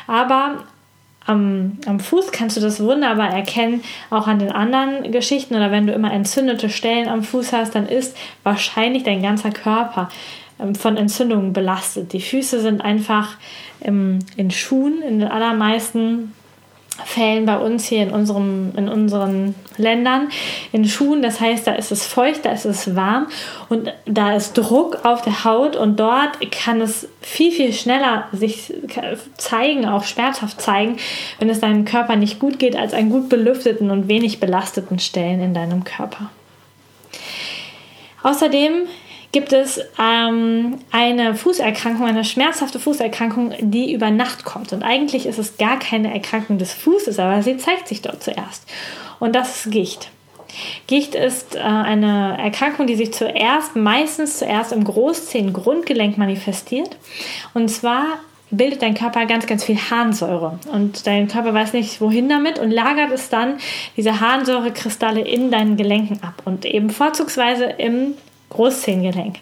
Aber 0.07 0.63
am, 1.25 1.77
am 1.85 2.00
Fuß 2.00 2.31
kannst 2.31 2.57
du 2.57 2.62
das 2.62 2.81
wunderbar 2.81 3.29
erkennen, 3.29 3.83
auch 4.09 4.27
an 4.27 4.39
den 4.39 4.51
anderen 4.51 5.12
Geschichten 5.12 5.55
oder 5.55 5.71
wenn 5.71 5.88
du 5.88 5.93
immer 5.93 6.12
entzündete 6.12 6.69
Stellen 6.69 7.07
am 7.07 7.23
Fuß 7.23 7.53
hast, 7.53 7.75
dann 7.75 7.88
ist 7.88 8.17
wahrscheinlich 8.43 9.03
dein 9.03 9.21
ganzer 9.21 9.51
Körper 9.51 10.09
ähm, 10.59 10.75
von 10.75 10.97
Entzündungen 10.97 11.53
belastet. 11.53 12.13
Die 12.13 12.21
Füße 12.21 12.59
sind 12.59 12.81
einfach 12.81 13.38
im, 13.79 14.19
in 14.35 14.51
Schuhen 14.51 15.01
in 15.01 15.19
den 15.19 15.29
allermeisten 15.29 16.33
Fällen 17.05 17.45
bei 17.45 17.57
uns 17.57 17.85
hier 17.85 18.03
in, 18.03 18.12
unserem, 18.12 18.71
in 18.77 18.88
unseren 18.88 19.55
Ländern 19.77 20.29
in 20.71 20.85
Schuhen. 20.85 21.23
Das 21.23 21.39
heißt, 21.39 21.65
da 21.65 21.73
ist 21.73 21.91
es 21.91 22.05
feucht, 22.05 22.45
da 22.45 22.51
ist 22.51 22.65
es 22.65 22.95
warm 22.95 23.27
und 23.69 23.91
da 24.05 24.35
ist 24.35 24.53
Druck 24.53 25.03
auf 25.03 25.23
der 25.23 25.43
Haut 25.43 25.75
und 25.75 26.00
dort 26.00 26.39
kann 26.51 26.81
es 26.81 27.07
viel, 27.21 27.51
viel 27.51 27.73
schneller 27.73 28.27
sich 28.31 28.73
zeigen, 29.38 29.85
auch 29.85 30.03
schmerzhaft 30.03 30.62
zeigen, 30.62 30.97
wenn 31.39 31.50
es 31.50 31.59
deinem 31.59 31.85
Körper 31.85 32.15
nicht 32.15 32.39
gut 32.39 32.59
geht, 32.59 32.75
als 32.75 32.93
an 32.93 33.09
gut 33.09 33.27
belüfteten 33.27 33.89
und 33.89 34.07
wenig 34.07 34.39
belasteten 34.39 35.00
Stellen 35.00 35.41
in 35.41 35.53
deinem 35.53 35.83
Körper. 35.83 36.29
Außerdem 38.21 38.88
gibt 39.33 39.51
es 39.51 39.81
ähm, 39.99 40.79
eine 40.91 41.35
Fußerkrankung, 41.35 42.05
eine 42.05 42.23
schmerzhafte 42.23 42.79
Fußerkrankung, 42.79 43.53
die 43.59 43.91
über 43.91 44.11
Nacht 44.11 44.45
kommt. 44.45 44.71
Und 44.71 44.83
eigentlich 44.83 45.25
ist 45.25 45.39
es 45.39 45.57
gar 45.57 45.79
keine 45.79 46.13
Erkrankung 46.13 46.59
des 46.59 46.71
Fußes, 46.71 47.19
aber 47.19 47.41
sie 47.41 47.57
zeigt 47.57 47.87
sich 47.87 48.01
dort 48.01 48.23
zuerst. 48.23 48.65
Und 49.19 49.35
das 49.35 49.65
ist 49.65 49.71
Gicht. 49.71 50.11
Gicht 50.85 51.15
ist 51.15 51.55
äh, 51.55 51.59
eine 51.59 52.37
Erkrankung, 52.37 52.85
die 52.85 52.95
sich 52.95 53.11
zuerst, 53.11 53.75
meistens 53.75 54.37
zuerst 54.37 54.71
im 54.71 54.83
Großzehengrundgelenk 54.83 56.15
manifestiert. 56.17 56.95
Und 57.55 57.69
zwar 57.69 58.05
bildet 58.51 58.83
dein 58.83 58.93
Körper 58.93 59.25
ganz, 59.25 59.47
ganz 59.47 59.63
viel 59.63 59.77
Harnsäure. 59.77 60.59
Und 60.71 61.07
dein 61.07 61.27
Körper 61.27 61.55
weiß 61.55 61.73
nicht, 61.73 62.01
wohin 62.01 62.29
damit 62.29 62.59
und 62.59 62.69
lagert 62.69 63.11
es 63.11 63.29
dann, 63.29 63.57
diese 63.97 64.19
Harnsäurekristalle 64.19 65.21
in 65.21 65.49
deinen 65.49 65.75
Gelenken 65.75 66.21
ab. 66.21 66.43
Und 66.45 66.65
eben 66.65 66.91
vorzugsweise 66.91 67.65
im 67.65 68.13
Großzehengelenk. 68.53 69.38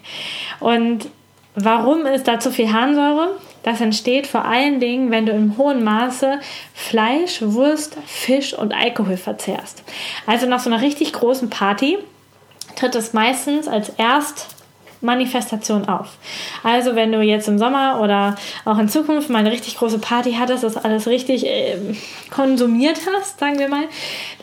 Und 0.60 1.08
warum 1.54 2.06
ist 2.06 2.28
da 2.28 2.40
zu 2.40 2.50
viel 2.50 2.72
Harnsäure? 2.72 3.36
Das 3.62 3.80
entsteht 3.80 4.26
vor 4.26 4.44
allen 4.44 4.80
Dingen, 4.80 5.10
wenn 5.10 5.26
du 5.26 5.32
im 5.32 5.56
hohen 5.56 5.84
Maße 5.84 6.40
Fleisch, 6.74 7.42
Wurst, 7.42 7.96
Fisch 8.06 8.54
und 8.54 8.74
Alkohol 8.74 9.16
verzehrst. 9.16 9.84
Also 10.26 10.46
nach 10.46 10.60
so 10.60 10.70
einer 10.70 10.82
richtig 10.82 11.12
großen 11.12 11.48
Party 11.48 11.98
tritt 12.74 12.94
es 12.96 13.12
meistens 13.12 13.68
als 13.68 13.90
erst 13.90 14.48
Manifestation 15.02 15.88
auf. 15.88 16.16
Also 16.62 16.94
wenn 16.94 17.12
du 17.12 17.20
jetzt 17.20 17.48
im 17.48 17.58
Sommer 17.58 18.00
oder 18.00 18.36
auch 18.64 18.78
in 18.78 18.88
Zukunft 18.88 19.30
mal 19.30 19.40
eine 19.40 19.50
richtig 19.50 19.76
große 19.76 19.98
Party 19.98 20.34
hattest, 20.38 20.62
das 20.62 20.76
alles 20.76 21.06
richtig 21.08 21.44
äh, 21.44 21.76
konsumiert 22.30 23.00
hast, 23.12 23.40
sagen 23.40 23.58
wir 23.58 23.68
mal, 23.68 23.84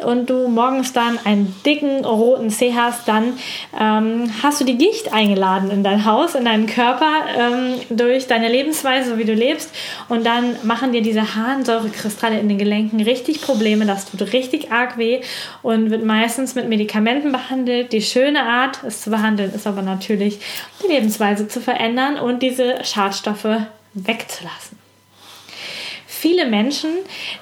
und 0.03 0.29
du 0.29 0.47
morgens 0.47 0.93
dann 0.93 1.19
einen 1.23 1.55
dicken 1.65 2.05
roten 2.05 2.49
Zeh 2.49 2.73
hast, 2.73 3.07
dann 3.07 3.33
ähm, 3.79 4.31
hast 4.41 4.61
du 4.61 4.65
die 4.65 4.77
Gicht 4.77 5.13
eingeladen 5.13 5.71
in 5.71 5.83
dein 5.83 6.05
Haus, 6.05 6.35
in 6.35 6.45
deinen 6.45 6.67
Körper 6.67 7.11
ähm, 7.37 7.75
durch 7.89 8.27
deine 8.27 8.49
Lebensweise, 8.49 9.11
so 9.11 9.17
wie 9.17 9.25
du 9.25 9.33
lebst. 9.33 9.71
Und 10.07 10.25
dann 10.25 10.55
machen 10.63 10.91
dir 10.91 11.01
diese 11.01 11.35
Harnsäurekristalle 11.35 12.39
in 12.39 12.49
den 12.49 12.57
Gelenken 12.57 13.01
richtig 13.01 13.41
Probleme. 13.41 13.85
Das 13.85 14.09
tut 14.09 14.33
richtig 14.33 14.71
arg 14.71 14.97
weh 14.97 15.21
und 15.61 15.91
wird 15.91 16.03
meistens 16.03 16.55
mit 16.55 16.67
Medikamenten 16.67 17.31
behandelt. 17.31 17.91
Die 17.93 18.01
schöne 18.01 18.43
Art, 18.43 18.83
es 18.83 19.01
zu 19.01 19.09
behandeln, 19.09 19.53
ist 19.53 19.67
aber 19.67 19.81
natürlich 19.81 20.39
die 20.83 20.91
Lebensweise 20.91 21.47
zu 21.47 21.61
verändern 21.61 22.17
und 22.17 22.41
diese 22.41 22.83
Schadstoffe 22.83 23.47
wegzulassen. 23.93 24.78
Viele 26.21 26.47
Menschen, 26.47 26.89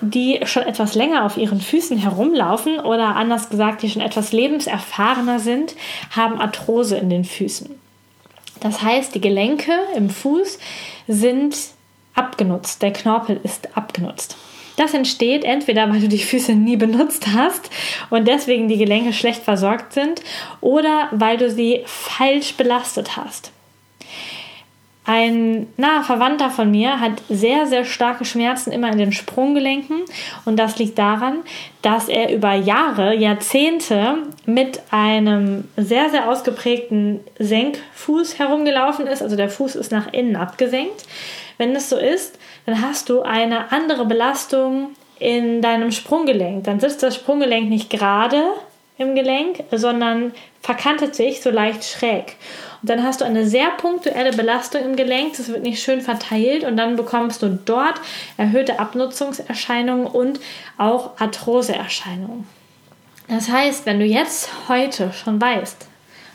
die 0.01 0.39
schon 0.43 0.61
etwas 0.61 0.93
länger 0.93 1.25
auf 1.25 1.35
ihren 1.35 1.61
Füßen 1.61 1.97
herumlaufen 1.97 2.79
oder 2.79 3.15
anders 3.15 3.49
gesagt, 3.49 3.81
die 3.81 3.89
schon 3.89 4.03
etwas 4.03 4.33
lebenserfahrener 4.33 5.39
sind, 5.39 5.75
haben 6.15 6.39
Arthrose 6.39 6.95
in 6.95 7.09
den 7.09 7.25
Füßen. 7.25 7.71
Das 8.59 8.83
heißt, 8.83 9.15
die 9.15 9.19
Gelenke 9.19 9.71
im 9.95 10.11
Fuß 10.11 10.59
sind 11.07 11.57
abgenutzt, 12.13 12.83
der 12.83 12.93
Knorpel 12.93 13.39
ist 13.41 13.75
abgenutzt. 13.75 14.37
Das 14.75 14.93
entsteht 14.93 15.43
entweder, 15.43 15.89
weil 15.91 16.01
du 16.01 16.07
die 16.07 16.19
Füße 16.19 16.53
nie 16.53 16.77
benutzt 16.77 17.25
hast 17.35 17.71
und 18.11 18.27
deswegen 18.27 18.67
die 18.67 18.77
Gelenke 18.77 19.11
schlecht 19.11 19.41
versorgt 19.41 19.93
sind 19.93 20.21
oder 20.61 21.07
weil 21.13 21.37
du 21.37 21.49
sie 21.49 21.81
falsch 21.87 22.53
belastet 22.53 23.17
hast. 23.17 23.51
Ein 25.09 25.67
naher 25.77 26.03
Verwandter 26.03 26.49
von 26.49 26.69
mir 26.69 26.99
hat 26.99 27.13
sehr, 27.29 27.65
sehr 27.65 27.85
starke 27.85 28.25
Schmerzen 28.25 28.73
immer 28.73 28.91
in 28.91 28.97
den 28.97 29.13
Sprunggelenken 29.13 30.01
und 30.43 30.57
das 30.57 30.77
liegt 30.79 30.99
daran, 30.99 31.43
dass 31.81 32.09
er 32.09 32.35
über 32.35 32.53
Jahre, 32.55 33.15
Jahrzehnte 33.15 34.17
mit 34.45 34.81
einem 34.91 35.69
sehr, 35.77 36.09
sehr 36.09 36.29
ausgeprägten 36.29 37.21
Senkfuß 37.39 38.37
herumgelaufen 38.37 39.07
ist. 39.07 39.21
Also 39.21 39.37
der 39.37 39.49
Fuß 39.49 39.77
ist 39.77 39.93
nach 39.93 40.11
innen 40.11 40.35
abgesenkt. 40.35 41.05
Wenn 41.57 41.73
es 41.73 41.87
so 41.87 41.95
ist, 41.95 42.37
dann 42.65 42.81
hast 42.81 43.07
du 43.07 43.21
eine 43.21 43.71
andere 43.71 44.05
Belastung 44.05 44.89
in 45.19 45.61
deinem 45.61 45.93
Sprunggelenk. 45.93 46.65
Dann 46.65 46.81
sitzt 46.81 47.01
das 47.01 47.15
Sprunggelenk 47.15 47.69
nicht 47.69 47.89
gerade 47.89 48.43
im 48.97 49.15
Gelenk, 49.15 49.63
sondern 49.71 50.33
verkantet 50.61 51.15
sich 51.15 51.41
so 51.41 51.49
leicht 51.49 51.83
schräg. 51.83 52.35
Und 52.81 52.89
dann 52.89 53.03
hast 53.03 53.21
du 53.21 53.25
eine 53.25 53.47
sehr 53.47 53.69
punktuelle 53.71 54.31
Belastung 54.31 54.83
im 54.83 54.95
Gelenk, 54.95 55.37
das 55.37 55.49
wird 55.49 55.63
nicht 55.63 55.81
schön 55.81 56.01
verteilt 56.01 56.63
und 56.63 56.77
dann 56.77 56.95
bekommst 56.95 57.41
du 57.41 57.59
dort 57.63 57.99
erhöhte 58.37 58.79
Abnutzungserscheinungen 58.79 60.07
und 60.07 60.39
auch 60.77 61.19
Arthroseerscheinungen. 61.19 62.47
Das 63.27 63.49
heißt, 63.49 63.85
wenn 63.85 63.99
du 63.99 64.05
jetzt 64.05 64.49
heute 64.69 65.11
schon 65.11 65.41
weißt, 65.41 65.87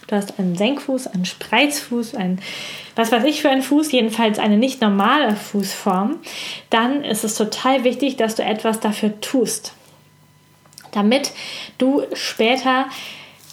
du 0.08 0.16
hast 0.16 0.38
einen 0.38 0.56
Senkfuß, 0.56 1.06
einen 1.08 1.24
Spreizfuß, 1.24 2.14
einen 2.14 2.40
was 2.94 3.10
weiß 3.10 3.24
ich 3.24 3.40
für 3.40 3.48
einen 3.48 3.62
Fuß, 3.62 3.90
jedenfalls 3.92 4.38
eine 4.38 4.58
nicht 4.58 4.82
normale 4.82 5.34
Fußform, 5.34 6.18
dann 6.68 7.04
ist 7.04 7.24
es 7.24 7.36
total 7.36 7.84
wichtig, 7.84 8.16
dass 8.16 8.34
du 8.34 8.42
etwas 8.42 8.80
dafür 8.80 9.18
tust, 9.20 9.72
damit 10.92 11.32
du 11.78 12.02
später 12.12 12.86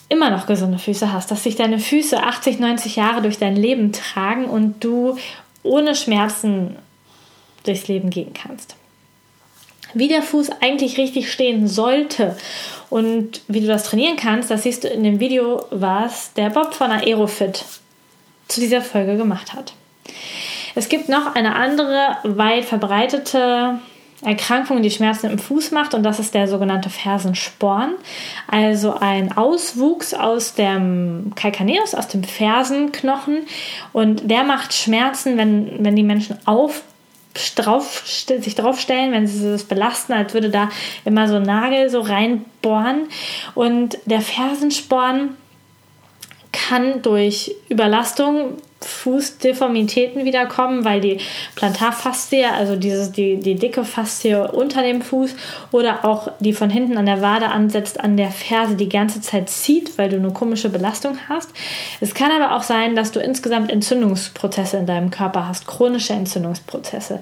immer 0.09 0.29
noch 0.29 0.47
gesunde 0.47 0.79
Füße 0.79 1.11
hast, 1.11 1.31
dass 1.31 1.43
sich 1.43 1.55
deine 1.55 1.79
Füße 1.79 2.21
80, 2.21 2.59
90 2.59 2.95
Jahre 2.95 3.21
durch 3.21 3.37
dein 3.37 3.55
Leben 3.55 3.91
tragen 3.91 4.45
und 4.45 4.83
du 4.83 5.17
ohne 5.63 5.95
Schmerzen 5.95 6.77
durchs 7.63 7.87
Leben 7.87 8.09
gehen 8.09 8.33
kannst. 8.33 8.75
Wie 9.93 10.07
der 10.07 10.21
Fuß 10.21 10.49
eigentlich 10.61 10.97
richtig 10.97 11.31
stehen 11.31 11.67
sollte 11.67 12.35
und 12.89 13.41
wie 13.47 13.61
du 13.61 13.67
das 13.67 13.83
trainieren 13.83 14.17
kannst, 14.17 14.51
das 14.51 14.63
siehst 14.63 14.83
du 14.83 14.87
in 14.87 15.03
dem 15.03 15.19
Video, 15.19 15.65
was 15.71 16.33
der 16.33 16.49
Bob 16.49 16.73
von 16.73 16.91
Aerofit 16.91 17.65
zu 18.47 18.59
dieser 18.59 18.81
Folge 18.81 19.17
gemacht 19.17 19.53
hat. 19.53 19.73
Es 20.75 20.89
gibt 20.89 21.09
noch 21.09 21.35
eine 21.35 21.55
andere 21.55 22.17
weit 22.23 22.65
verbreitete 22.65 23.79
Erkrankung, 24.21 24.81
die 24.81 24.91
Schmerzen 24.91 25.29
im 25.29 25.39
Fuß 25.39 25.71
macht, 25.71 25.93
und 25.93 26.03
das 26.03 26.19
ist 26.19 26.33
der 26.33 26.47
sogenannte 26.47 26.89
Fersensporn. 26.89 27.93
Also 28.47 28.93
ein 28.93 29.37
Auswuchs 29.37 30.13
aus 30.13 30.53
dem 30.53 31.31
Calcaneus, 31.35 31.95
aus 31.95 32.07
dem 32.09 32.23
Fersenknochen. 32.23 33.45
Und 33.93 34.29
der 34.29 34.43
macht 34.43 34.73
Schmerzen, 34.73 35.37
wenn, 35.37 35.83
wenn 35.83 35.95
die 35.95 36.03
Menschen 36.03 36.37
auf 36.45 36.81
drauf, 37.55 38.03
sich 38.05 38.55
draufstellen, 38.55 39.11
wenn 39.13 39.27
sie 39.27 39.51
das 39.51 39.63
belasten, 39.63 40.13
als 40.13 40.33
würde 40.33 40.49
da 40.49 40.69
immer 41.05 41.27
so 41.27 41.35
ein 41.35 41.43
Nagel 41.43 41.89
so 41.89 42.01
reinbohren. 42.01 43.07
Und 43.55 43.97
der 44.05 44.21
Fersensporn 44.21 45.37
kann 46.67 47.01
durch 47.01 47.55
Überlastung 47.69 48.57
Fußdeformitäten 48.81 50.23
wiederkommen, 50.23 50.85
weil 50.85 51.01
die 51.01 51.17
Plantarfaszie, 51.55 52.45
also 52.45 52.77
dieses, 52.77 53.11
die, 53.11 53.37
die 53.37 53.55
dicke 53.55 53.83
Faszie 53.83 54.49
unter 54.51 54.81
dem 54.81 55.01
Fuß 55.01 55.35
oder 55.71 56.05
auch 56.05 56.31
die 56.39 56.53
von 56.53 56.69
hinten 56.69 56.97
an 56.97 57.05
der 57.05 57.21
Wade 57.21 57.49
ansetzt, 57.49 57.99
an 57.99 58.15
der 58.15 58.31
Ferse 58.31 58.75
die 58.75 58.87
ganze 58.87 59.19
Zeit 59.19 59.49
zieht, 59.49 59.97
weil 59.97 60.09
du 60.09 60.15
eine 60.15 60.31
komische 60.31 60.69
Belastung 60.69 61.17
hast. 61.27 61.49
Es 61.99 62.13
kann 62.13 62.31
aber 62.31 62.55
auch 62.55 62.63
sein, 62.63 62.95
dass 62.95 63.11
du 63.11 63.19
insgesamt 63.19 63.69
Entzündungsprozesse 63.69 64.77
in 64.77 64.85
deinem 64.85 65.11
Körper 65.11 65.47
hast, 65.47 65.67
chronische 65.67 66.13
Entzündungsprozesse. 66.13 67.19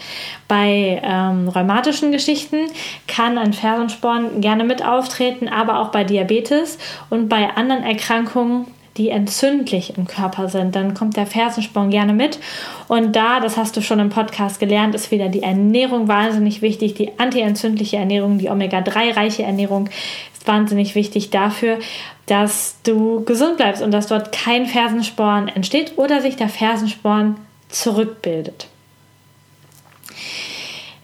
Bei 0.47 1.01
ähm, 1.03 1.49
rheumatischen 1.49 2.11
Geschichten 2.11 2.67
kann 3.07 3.39
ein 3.39 3.53
Fersensporn 3.53 4.41
gerne 4.41 4.63
mit 4.63 4.85
auftreten, 4.85 5.47
aber 5.47 5.79
auch 5.79 5.89
bei 5.89 6.03
Diabetes 6.03 6.77
und 7.09 7.29
bei 7.29 7.49
anderen 7.55 7.83
Erkrankungen 7.83 8.67
die 8.97 9.09
entzündlich 9.09 9.97
im 9.97 10.07
Körper 10.07 10.49
sind, 10.49 10.75
dann 10.75 10.93
kommt 10.93 11.17
der 11.17 11.27
Fersensporn 11.27 11.89
gerne 11.89 12.13
mit. 12.13 12.39
Und 12.87 13.15
da, 13.15 13.39
das 13.39 13.57
hast 13.57 13.77
du 13.77 13.81
schon 13.81 13.99
im 13.99 14.09
Podcast 14.09 14.59
gelernt, 14.59 14.95
ist 14.95 15.11
wieder 15.11 15.29
die 15.29 15.43
Ernährung 15.43 16.07
wahnsinnig 16.07 16.61
wichtig. 16.61 16.95
Die 16.95 17.19
antientzündliche 17.19 17.97
Ernährung, 17.97 18.37
die 18.37 18.49
Omega-3-reiche 18.49 19.43
Ernährung 19.43 19.89
ist 20.33 20.47
wahnsinnig 20.47 20.95
wichtig 20.95 21.29
dafür, 21.29 21.79
dass 22.25 22.77
du 22.83 23.23
gesund 23.23 23.57
bleibst 23.57 23.81
und 23.81 23.91
dass 23.91 24.07
dort 24.07 24.31
kein 24.31 24.65
Fersensporn 24.65 25.47
entsteht 25.47 25.93
oder 25.97 26.21
sich 26.21 26.35
der 26.35 26.49
Fersensporn 26.49 27.37
zurückbildet. 27.69 28.67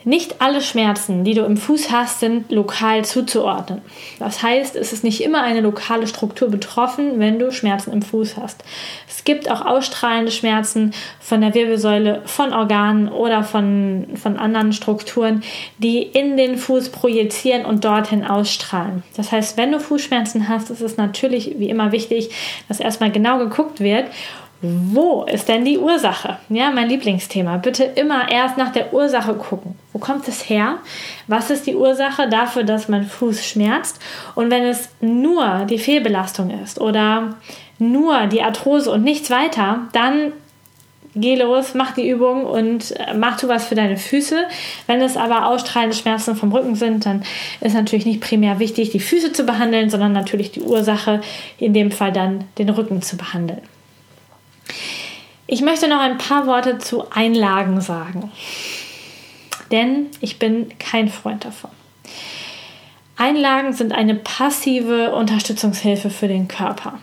Nicht 0.06 0.42
alle 0.42 0.62
Schmerzen, 0.62 1.24
die 1.24 1.34
du 1.34 1.44
im 1.46 1.56
Fuß 1.56 1.92
hast, 1.92 2.20
sind 2.20 2.52
lokal 2.52 3.06
zuzuordnen. 3.06 3.82
Das 4.20 4.44
heißt, 4.44 4.76
es 4.76 4.92
ist 4.92 5.04
nicht 5.04 5.22
immer 5.22 5.44
eine 5.44 5.62
lokale 5.62 6.08
Struktur 6.08 6.50
betroffen, 6.50 7.20
wenn 7.20 7.40
du 7.40 7.52
Schmerzen 7.52 7.94
im 7.94 8.02
Fuß 8.02 8.36
hast. 8.38 8.64
Es 9.08 9.24
gibt 9.24 9.50
auch 9.50 9.66
ausstrahlende 9.66 10.32
Schmerzen 10.32 10.94
von 11.20 11.42
der 11.42 11.54
Wirbelsäule, 11.54 12.22
von 12.26 12.54
Organen 12.54 13.08
oder 13.08 13.44
von, 13.44 14.08
von 14.16 14.38
anderen 14.38 14.74
Strukturen, 14.74 15.44
die 15.78 16.02
in 16.02 16.36
den 16.36 16.58
Fuß 16.58 16.90
projizieren 16.90 17.66
und 17.66 17.86
dorthin 17.86 18.26
ausstrahlen. 18.26 19.04
Das 19.16 19.32
heißt, 19.32 19.58
wenn 19.58 19.72
du 19.72 19.80
Fußschmerzen 19.80 20.50
hast, 20.50 20.70
ist 20.70 20.82
es 20.82 20.98
natürlich 20.98 21.60
wie 21.60 21.70
immer 21.70 21.92
wichtig, 21.92 22.32
dass 22.68 22.80
erstmal 22.80 23.12
genau 23.12 23.38
geguckt 23.38 23.80
wird 23.80 24.08
wo 24.66 25.24
ist 25.24 25.50
denn 25.50 25.66
die 25.66 25.78
Ursache? 25.78 26.38
Ja, 26.48 26.72
mein 26.72 26.88
Lieblingsthema. 26.88 27.58
Bitte 27.58 27.84
immer 27.84 28.32
erst 28.32 28.58
nach 28.58 28.72
der 28.72 28.94
Ursache 28.94 29.34
gucken. 29.34 29.76
Wo 29.92 30.00
kommt 30.00 30.26
es 30.30 30.48
her? 30.50 30.78
Was 31.28 31.50
ist 31.50 31.68
die 31.68 31.76
Ursache 31.76 32.30
dafür, 32.30 32.64
dass 32.64 32.88
mein 32.88 33.06
Fuß 33.06 33.46
schmerzt? 33.46 34.00
Und 34.36 34.52
wenn 34.52 34.64
es 34.64 34.88
nur 35.02 35.66
die 35.70 35.80
Fehlbelastung 35.80 36.50
ist 36.64 36.80
oder 36.80 37.36
nur 37.78 38.28
die 38.28 38.42
Arthrose 38.42 38.90
und 38.90 39.04
nichts 39.04 39.30
weiter, 39.30 39.82
dann 39.92 40.32
geh 41.14 41.36
los, 41.36 41.74
mach 41.74 41.92
die 41.92 42.10
Übung 42.10 42.46
und 42.46 42.92
äh, 42.92 43.14
mach 43.14 43.38
du 43.38 43.50
was 43.50 43.66
für 43.66 43.76
deine 43.76 43.98
Füße. 43.98 44.46
Wenn 44.88 45.02
es 45.02 45.18
aber 45.18 45.48
ausstrahlende 45.48 45.98
Schmerzen 45.98 46.38
vom 46.38 46.54
Rücken 46.54 46.76
sind, 46.76 47.06
dann 47.06 47.24
ist 47.60 47.76
natürlich 47.76 48.06
nicht 48.06 48.22
primär 48.22 48.60
wichtig, 48.60 48.92
die 48.92 49.02
Füße 49.02 49.34
zu 49.34 49.44
behandeln, 49.44 49.90
sondern 49.90 50.14
natürlich 50.14 50.52
die 50.52 50.62
Ursache, 50.62 51.20
in 51.58 51.74
dem 51.74 51.92
Fall 51.92 52.14
dann 52.14 52.46
den 52.58 52.70
Rücken 52.70 53.02
zu 53.02 53.18
behandeln. 53.18 53.62
Ich 55.48 55.62
möchte 55.62 55.88
noch 55.88 56.00
ein 56.00 56.18
paar 56.18 56.48
Worte 56.48 56.78
zu 56.78 57.12
Einlagen 57.12 57.82
sagen, 57.82 58.32
denn 59.72 60.08
ich 60.22 60.40
bin 60.40 60.70
kein 60.80 61.10
Freund 61.10 61.46
davon. 61.46 61.72
Einlagen 63.18 63.74
sind 63.74 63.94
eine 63.94 64.16
passive 64.16 65.14
Unterstützungshilfe 65.14 66.10
für 66.10 66.28
den 66.28 66.48
Körper. 66.48 67.00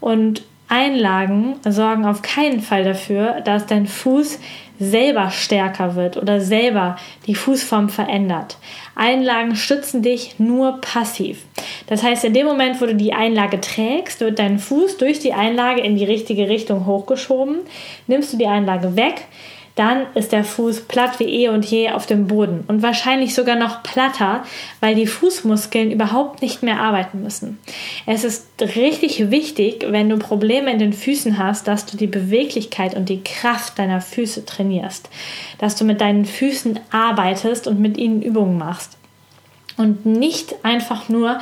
Und 0.00 0.42
Einlagen 0.68 1.56
sorgen 1.66 2.04
auf 2.04 2.22
keinen 2.22 2.60
Fall 2.60 2.84
dafür, 2.84 3.40
dass 3.40 3.66
dein 3.66 3.86
Fuß 3.86 4.38
selber 4.78 5.30
stärker 5.30 5.96
wird 5.96 6.16
oder 6.16 6.40
selber 6.40 6.96
die 7.26 7.34
Fußform 7.34 7.88
verändert. 7.88 8.58
Einlagen 8.94 9.56
stützen 9.56 10.02
dich 10.02 10.38
nur 10.38 10.80
passiv. 10.80 11.44
Das 11.86 12.02
heißt, 12.02 12.24
in 12.24 12.34
dem 12.34 12.46
Moment, 12.46 12.80
wo 12.80 12.86
du 12.86 12.94
die 12.94 13.12
Einlage 13.12 13.60
trägst, 13.60 14.20
wird 14.20 14.38
dein 14.38 14.58
Fuß 14.58 14.98
durch 14.98 15.18
die 15.20 15.32
Einlage 15.32 15.80
in 15.80 15.96
die 15.96 16.04
richtige 16.04 16.48
Richtung 16.48 16.86
hochgeschoben. 16.86 17.58
Nimmst 18.06 18.32
du 18.32 18.36
die 18.36 18.46
Einlage 18.46 18.96
weg, 18.96 19.24
dann 19.78 20.06
ist 20.14 20.32
der 20.32 20.42
Fuß 20.42 20.82
platt 20.82 21.20
wie 21.20 21.44
eh 21.44 21.48
und 21.48 21.64
je 21.64 21.90
auf 21.90 22.06
dem 22.06 22.26
Boden 22.26 22.64
und 22.66 22.82
wahrscheinlich 22.82 23.34
sogar 23.34 23.54
noch 23.54 23.82
platter, 23.84 24.42
weil 24.80 24.96
die 24.96 25.06
Fußmuskeln 25.06 25.92
überhaupt 25.92 26.42
nicht 26.42 26.62
mehr 26.64 26.80
arbeiten 26.80 27.22
müssen. 27.22 27.58
Es 28.04 28.24
ist 28.24 28.48
richtig 28.60 29.30
wichtig, 29.30 29.86
wenn 29.88 30.08
du 30.08 30.18
Probleme 30.18 30.72
in 30.72 30.80
den 30.80 30.92
Füßen 30.92 31.38
hast, 31.38 31.68
dass 31.68 31.86
du 31.86 31.96
die 31.96 32.08
Beweglichkeit 32.08 32.94
und 32.94 33.08
die 33.08 33.22
Kraft 33.22 33.78
deiner 33.78 34.00
Füße 34.00 34.44
trainierst, 34.44 35.08
dass 35.58 35.76
du 35.76 35.84
mit 35.84 36.00
deinen 36.00 36.24
Füßen 36.24 36.80
arbeitest 36.90 37.68
und 37.68 37.78
mit 37.78 37.96
ihnen 37.96 38.20
Übungen 38.20 38.58
machst 38.58 38.98
und 39.76 40.06
nicht 40.06 40.56
einfach 40.64 41.08
nur 41.08 41.38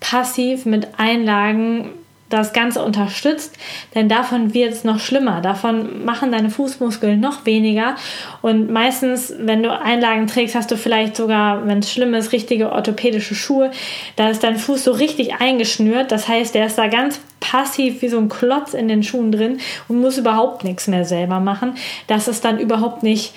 passiv 0.00 0.66
mit 0.66 0.98
Einlagen 0.98 1.90
das 2.28 2.52
Ganze 2.52 2.84
unterstützt, 2.84 3.56
denn 3.94 4.08
davon 4.08 4.52
wird 4.52 4.72
es 4.72 4.84
noch 4.84 4.98
schlimmer. 4.98 5.40
Davon 5.40 6.04
machen 6.04 6.32
deine 6.32 6.50
Fußmuskeln 6.50 7.20
noch 7.20 7.46
weniger. 7.46 7.94
Und 8.42 8.70
meistens, 8.70 9.32
wenn 9.38 9.62
du 9.62 9.70
Einlagen 9.70 10.26
trägst, 10.26 10.56
hast 10.56 10.70
du 10.70 10.76
vielleicht 10.76 11.16
sogar, 11.16 11.66
wenn 11.66 11.78
es 11.78 11.92
schlimm 11.92 12.14
ist, 12.14 12.32
richtige 12.32 12.72
orthopädische 12.72 13.34
Schuhe. 13.34 13.70
Da 14.16 14.28
ist 14.28 14.42
dein 14.42 14.56
Fuß 14.56 14.84
so 14.84 14.92
richtig 14.92 15.40
eingeschnürt. 15.40 16.10
Das 16.10 16.26
heißt, 16.26 16.54
der 16.54 16.66
ist 16.66 16.78
da 16.78 16.88
ganz 16.88 17.20
passiv 17.38 18.02
wie 18.02 18.08
so 18.08 18.18
ein 18.18 18.28
Klotz 18.28 18.74
in 18.74 18.88
den 18.88 19.04
Schuhen 19.04 19.30
drin 19.30 19.60
und 19.86 20.00
muss 20.00 20.18
überhaupt 20.18 20.64
nichts 20.64 20.88
mehr 20.88 21.04
selber 21.04 21.38
machen. 21.38 21.76
Das 22.08 22.26
ist 22.26 22.44
dann 22.44 22.58
überhaupt 22.58 23.04
nicht 23.04 23.34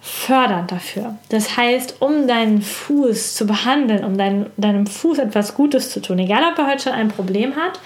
fördernd 0.00 0.72
dafür. 0.72 1.18
Das 1.28 1.56
heißt, 1.56 1.96
um 2.00 2.26
deinen 2.26 2.62
Fuß 2.62 3.34
zu 3.34 3.46
behandeln, 3.46 4.04
um 4.04 4.16
dein, 4.16 4.46
deinem 4.56 4.86
Fuß 4.86 5.18
etwas 5.18 5.54
Gutes 5.54 5.90
zu 5.90 6.00
tun, 6.00 6.18
egal 6.18 6.42
ob 6.50 6.58
er 6.58 6.68
heute 6.68 6.84
schon 6.84 6.92
ein 6.92 7.08
Problem 7.08 7.56
hat 7.56 7.78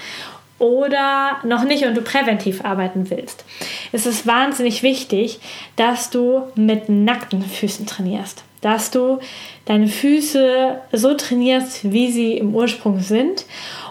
oder 0.59 1.39
noch 1.45 1.65
nicht 1.65 1.85
und 1.85 1.97
du 1.97 2.03
präventiv 2.03 2.65
arbeiten 2.65 3.11
willst, 3.11 3.45
ist 3.93 4.07
es 4.07 4.27
wahnsinnig 4.27 4.83
wichtig, 4.83 5.41
dass 5.77 6.11
du 6.11 6.43
mit 6.55 6.89
nackten 6.89 7.43
Füßen 7.43 7.87
trainierst. 7.87 8.45
Dass 8.61 8.91
du 8.91 9.19
deine 9.67 9.89
Füße 9.89 10.79
so 10.93 11.15
trainierst, 11.15 11.93
wie 11.93 12.11
sie 12.11 12.39
im 12.39 12.55
Ursprung 12.55 13.01
sind 13.01 13.45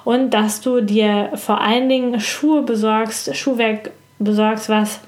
und 0.04 0.32
dass 0.32 0.62
du 0.62 0.82
dir 0.82 1.32
vor 1.36 1.62
allen 1.62 1.90
Dingen 1.90 2.20
Schuhe 2.20 2.64
besorgst, 2.64 3.36
Schuhwerk 3.36 3.92
besorgst, 4.18 4.70
was 4.70 5.00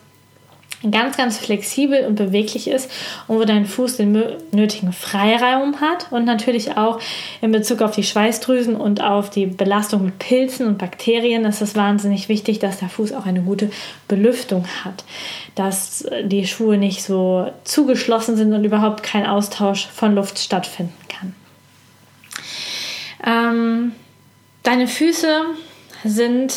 ganz, 0.91 1.17
ganz 1.17 1.37
flexibel 1.37 2.05
und 2.05 2.15
beweglich 2.15 2.67
ist 2.67 2.91
und 3.27 3.37
wo 3.37 3.45
dein 3.45 3.65
Fuß 3.65 3.97
den 3.97 4.11
nötigen 4.51 4.93
Freiraum 4.93 5.81
hat 5.81 6.11
und 6.11 6.25
natürlich 6.25 6.77
auch 6.77 6.99
in 7.41 7.51
Bezug 7.51 7.81
auf 7.81 7.91
die 7.91 8.03
Schweißdrüsen 8.03 8.75
und 8.75 9.01
auf 9.01 9.29
die 9.29 9.45
Belastung 9.45 10.05
mit 10.05 10.19
Pilzen 10.19 10.67
und 10.67 10.77
Bakterien 10.77 11.45
ist 11.45 11.61
es 11.61 11.75
wahnsinnig 11.75 12.29
wichtig, 12.29 12.59
dass 12.59 12.79
der 12.79 12.89
Fuß 12.89 13.13
auch 13.13 13.25
eine 13.25 13.41
gute 13.41 13.71
Belüftung 14.07 14.65
hat, 14.83 15.03
dass 15.55 16.05
die 16.23 16.45
Schuhe 16.45 16.77
nicht 16.77 17.03
so 17.03 17.51
zugeschlossen 17.63 18.35
sind 18.35 18.53
und 18.53 18.63
überhaupt 18.63 19.03
kein 19.03 19.25
Austausch 19.25 19.87
von 19.87 20.13
Luft 20.15 20.39
stattfinden 20.39 20.93
kann. 21.09 21.35
Ähm, 23.25 23.91
deine 24.63 24.87
Füße 24.87 25.41
sind 26.03 26.53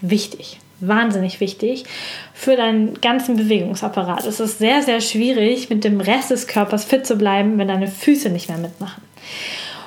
wichtig 0.00 0.58
wahnsinnig 0.80 1.40
wichtig 1.40 1.84
für 2.32 2.56
deinen 2.56 3.00
ganzen 3.00 3.36
Bewegungsapparat. 3.36 4.26
Es 4.26 4.40
ist 4.40 4.58
sehr, 4.58 4.82
sehr 4.82 5.00
schwierig, 5.00 5.70
mit 5.70 5.84
dem 5.84 6.00
Rest 6.00 6.30
des 6.30 6.46
Körpers 6.46 6.84
fit 6.84 7.06
zu 7.06 7.16
bleiben, 7.16 7.58
wenn 7.58 7.68
deine 7.68 7.88
Füße 7.88 8.30
nicht 8.30 8.48
mehr 8.48 8.58
mitmachen. 8.58 9.02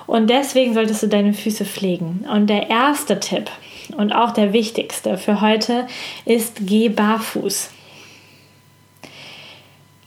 Und 0.05 0.29
deswegen 0.29 0.73
solltest 0.73 1.03
du 1.03 1.07
deine 1.07 1.33
Füße 1.33 1.65
pflegen. 1.65 2.25
Und 2.33 2.47
der 2.47 2.69
erste 2.69 3.19
Tipp 3.19 3.51
und 3.97 4.13
auch 4.13 4.31
der 4.31 4.53
wichtigste 4.53 5.17
für 5.17 5.41
heute 5.41 5.87
ist, 6.25 6.59
geh 6.61 6.89
barfuß. 6.89 7.69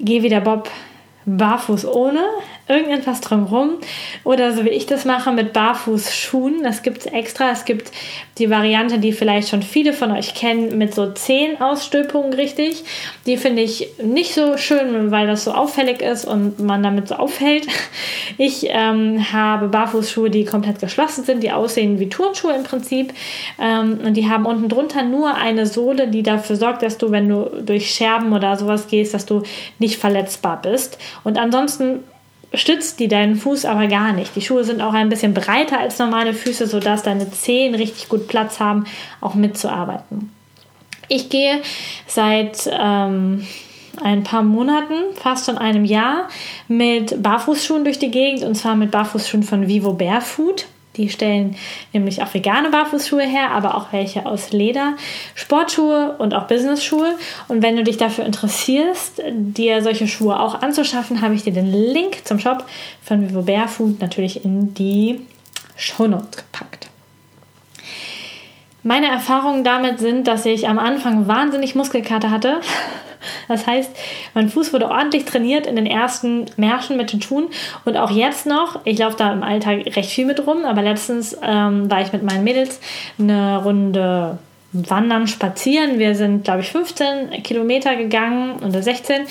Geh 0.00 0.22
wie 0.22 0.28
der 0.30 0.40
Bob 0.40 0.70
barfuß 1.26 1.84
ohne 1.84 2.22
irgendetwas 2.70 3.20
drumherum 3.20 3.72
oder 4.24 4.52
so 4.54 4.64
wie 4.64 4.70
ich 4.70 4.86
das 4.86 5.04
mache 5.04 5.32
mit 5.32 5.52
Barfußschuhen. 5.52 6.62
Das 6.62 6.82
gibt 6.82 6.98
es 6.98 7.06
extra. 7.06 7.50
Es 7.50 7.64
gibt 7.64 7.90
die 8.38 8.48
Variante, 8.48 8.98
die 8.98 9.12
vielleicht 9.12 9.48
schon 9.48 9.62
viele 9.62 9.92
von 9.92 10.12
euch 10.12 10.34
kennen, 10.34 10.78
mit 10.78 10.94
so 10.94 11.12
zehn 11.12 11.60
Ausstülpungen 11.60 12.32
richtig. 12.32 12.84
Die 13.26 13.36
finde 13.36 13.62
ich 13.62 13.88
nicht 14.02 14.34
so 14.34 14.56
schön, 14.56 15.10
weil 15.10 15.26
das 15.26 15.44
so 15.44 15.52
auffällig 15.52 16.00
ist 16.00 16.24
und 16.24 16.58
man 16.60 16.82
damit 16.82 17.08
so 17.08 17.16
auffällt. 17.16 17.66
Ich 18.38 18.66
ähm, 18.68 19.32
habe 19.32 19.68
Barfußschuhe, 19.68 20.30
die 20.30 20.44
komplett 20.44 20.78
geschlossen 20.78 21.24
sind, 21.24 21.42
die 21.42 21.52
aussehen 21.52 21.98
wie 21.98 22.08
Turnschuhe 22.08 22.54
im 22.54 22.62
Prinzip. 22.62 23.12
Ähm, 23.60 23.98
und 24.04 24.14
die 24.14 24.30
haben 24.30 24.46
unten 24.46 24.68
drunter 24.68 25.02
nur 25.02 25.34
eine 25.34 25.66
Sohle, 25.66 26.08
die 26.08 26.22
dafür 26.22 26.56
sorgt, 26.56 26.82
dass 26.82 26.96
du, 26.96 27.10
wenn 27.10 27.28
du 27.28 27.50
durch 27.62 27.90
Scherben 27.90 28.32
oder 28.32 28.56
sowas 28.56 28.86
gehst, 28.86 29.12
dass 29.12 29.26
du 29.26 29.42
nicht 29.78 29.98
verletzbar 29.98 30.60
bist. 30.62 30.98
Und 31.24 31.38
ansonsten 31.38 32.04
stützt 32.54 32.98
die 33.00 33.08
deinen 33.08 33.36
Fuß 33.36 33.64
aber 33.64 33.86
gar 33.86 34.12
nicht. 34.12 34.34
Die 34.34 34.42
Schuhe 34.42 34.64
sind 34.64 34.80
auch 34.80 34.92
ein 34.92 35.08
bisschen 35.08 35.34
breiter 35.34 35.78
als 35.78 35.98
normale 35.98 36.34
Füße, 36.34 36.66
sodass 36.66 37.02
deine 37.02 37.30
Zehen 37.30 37.74
richtig 37.74 38.08
gut 38.08 38.28
Platz 38.28 38.60
haben, 38.60 38.84
auch 39.20 39.34
mitzuarbeiten. 39.34 40.32
Ich 41.08 41.28
gehe 41.28 41.60
seit 42.06 42.70
ähm, 42.72 43.46
ein 44.02 44.22
paar 44.22 44.42
Monaten, 44.42 44.94
fast 45.14 45.46
schon 45.46 45.58
einem 45.58 45.84
Jahr, 45.84 46.28
mit 46.68 47.22
Barfußschuhen 47.22 47.84
durch 47.84 47.98
die 47.98 48.10
Gegend 48.10 48.44
und 48.44 48.54
zwar 48.54 48.76
mit 48.76 48.90
Barfußschuhen 48.90 49.42
von 49.42 49.68
Vivo 49.68 49.92
Barefoot. 49.92 50.66
Die 50.96 51.08
stellen 51.08 51.56
nämlich 51.92 52.22
auch 52.22 52.34
vegane 52.34 52.70
Barfußschuhe 52.70 53.22
her, 53.22 53.52
aber 53.52 53.76
auch 53.76 53.92
welche 53.92 54.26
aus 54.26 54.50
Leder, 54.50 54.96
Sportschuhe 55.34 56.16
und 56.18 56.34
auch 56.34 56.48
Businessschuhe. 56.48 57.16
Und 57.46 57.62
wenn 57.62 57.76
du 57.76 57.84
dich 57.84 57.96
dafür 57.96 58.24
interessierst, 58.26 59.22
dir 59.28 59.82
solche 59.82 60.08
Schuhe 60.08 60.40
auch 60.40 60.62
anzuschaffen, 60.62 61.20
habe 61.20 61.34
ich 61.34 61.44
dir 61.44 61.52
den 61.52 61.70
Link 61.70 62.26
zum 62.26 62.40
Shop 62.40 62.64
von 63.02 63.28
Vivo 63.28 63.42
Barefoot 63.42 64.00
natürlich 64.00 64.44
in 64.44 64.74
die 64.74 65.20
Shownotes 65.76 66.38
gepackt. 66.38 66.88
Meine 68.82 69.08
Erfahrungen 69.08 69.62
damit 69.62 69.98
sind, 70.00 70.26
dass 70.26 70.46
ich 70.46 70.66
am 70.66 70.78
Anfang 70.78 71.28
wahnsinnig 71.28 71.74
Muskelkater 71.74 72.30
hatte. 72.30 72.60
Das 73.48 73.66
heißt, 73.66 73.90
mein 74.34 74.48
Fuß 74.48 74.72
wurde 74.72 74.88
ordentlich 74.88 75.24
trainiert 75.24 75.66
in 75.66 75.76
den 75.76 75.86
ersten 75.86 76.46
Märschen 76.56 76.96
mit 76.96 77.12
den 77.12 77.22
Schuhen 77.22 77.48
und 77.84 77.96
auch 77.96 78.10
jetzt 78.10 78.46
noch. 78.46 78.80
Ich 78.84 78.98
laufe 78.98 79.16
da 79.16 79.32
im 79.32 79.42
Alltag 79.42 79.84
recht 79.96 80.10
viel 80.10 80.26
mit 80.26 80.46
rum, 80.46 80.64
aber 80.64 80.82
letztens 80.82 81.36
ähm, 81.42 81.90
war 81.90 82.00
ich 82.00 82.12
mit 82.12 82.22
meinen 82.22 82.44
Mädels 82.44 82.80
eine 83.18 83.62
Runde 83.62 84.38
wandern, 84.72 85.26
spazieren. 85.26 85.98
Wir 85.98 86.14
sind, 86.14 86.44
glaube 86.44 86.60
ich, 86.60 86.70
15 86.70 87.42
Kilometer 87.42 87.96
gegangen 87.96 88.60
oder 88.62 88.82
16 88.82 89.22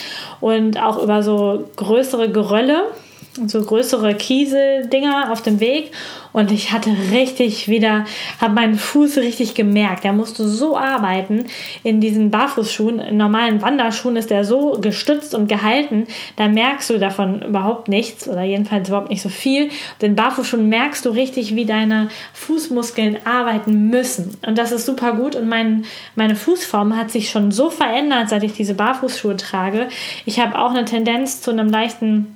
und 0.42 0.82
auch 0.82 1.02
über 1.02 1.24
so 1.24 1.70
größere 1.78 2.30
Gerölle 2.30 2.84
so 3.46 3.62
größere 3.62 4.16
Kieseldinger 4.16 5.32
auf 5.32 5.42
dem 5.42 5.60
Weg 5.60 5.92
und 6.32 6.52
ich 6.52 6.72
hatte 6.72 6.92
richtig 7.12 7.68
wieder, 7.68 8.06
habe 8.40 8.54
meinen 8.54 8.76
Fuß 8.76 9.18
richtig 9.18 9.56
gemerkt. 9.56 10.04
Der 10.04 10.14
musste 10.14 10.48
so 10.48 10.78
arbeiten 10.78 11.46
in 11.84 12.02
diesen 12.02 12.30
Barfußschuhen. 12.30 13.00
In 13.00 13.18
normalen 13.18 13.62
Wanderschuhen 13.62 14.16
ist 14.16 14.30
der 14.30 14.46
so 14.46 14.78
gestützt 14.80 15.34
und 15.34 15.48
gehalten, 15.48 16.08
da 16.36 16.48
merkst 16.48 16.90
du 16.90 17.00
davon 17.00 17.42
überhaupt 17.42 17.88
nichts 17.88 18.28
oder 18.28 18.44
jedenfalls 18.44 18.90
überhaupt 18.90 19.10
nicht 19.10 19.22
so 19.22 19.30
viel. 19.30 19.70
Den 20.02 20.16
Barfußschuhen 20.16 20.70
merkst 20.70 21.06
du 21.06 21.10
richtig, 21.10 21.56
wie 21.56 21.66
deine 21.66 22.10
Fußmuskeln 22.34 23.18
arbeiten 23.26 23.90
müssen. 23.90 24.38
Und 24.46 24.58
das 24.58 24.72
ist 24.72 24.86
super 24.86 25.14
gut 25.14 25.36
und 25.36 25.50
mein, 25.50 25.86
meine 26.16 26.36
Fußform 26.36 26.96
hat 26.96 27.10
sich 27.12 27.30
schon 27.30 27.52
so 27.52 27.70
verändert, 27.70 28.30
seit 28.30 28.44
ich 28.44 28.54
diese 28.54 28.76
Barfußschuhe 28.76 29.38
trage. 29.38 29.88
Ich 30.26 30.40
habe 30.40 30.60
auch 30.60 30.72
eine 30.72 30.86
Tendenz 30.86 31.42
zu 31.42 31.52
einem 31.52 31.70
leichten 31.70 32.36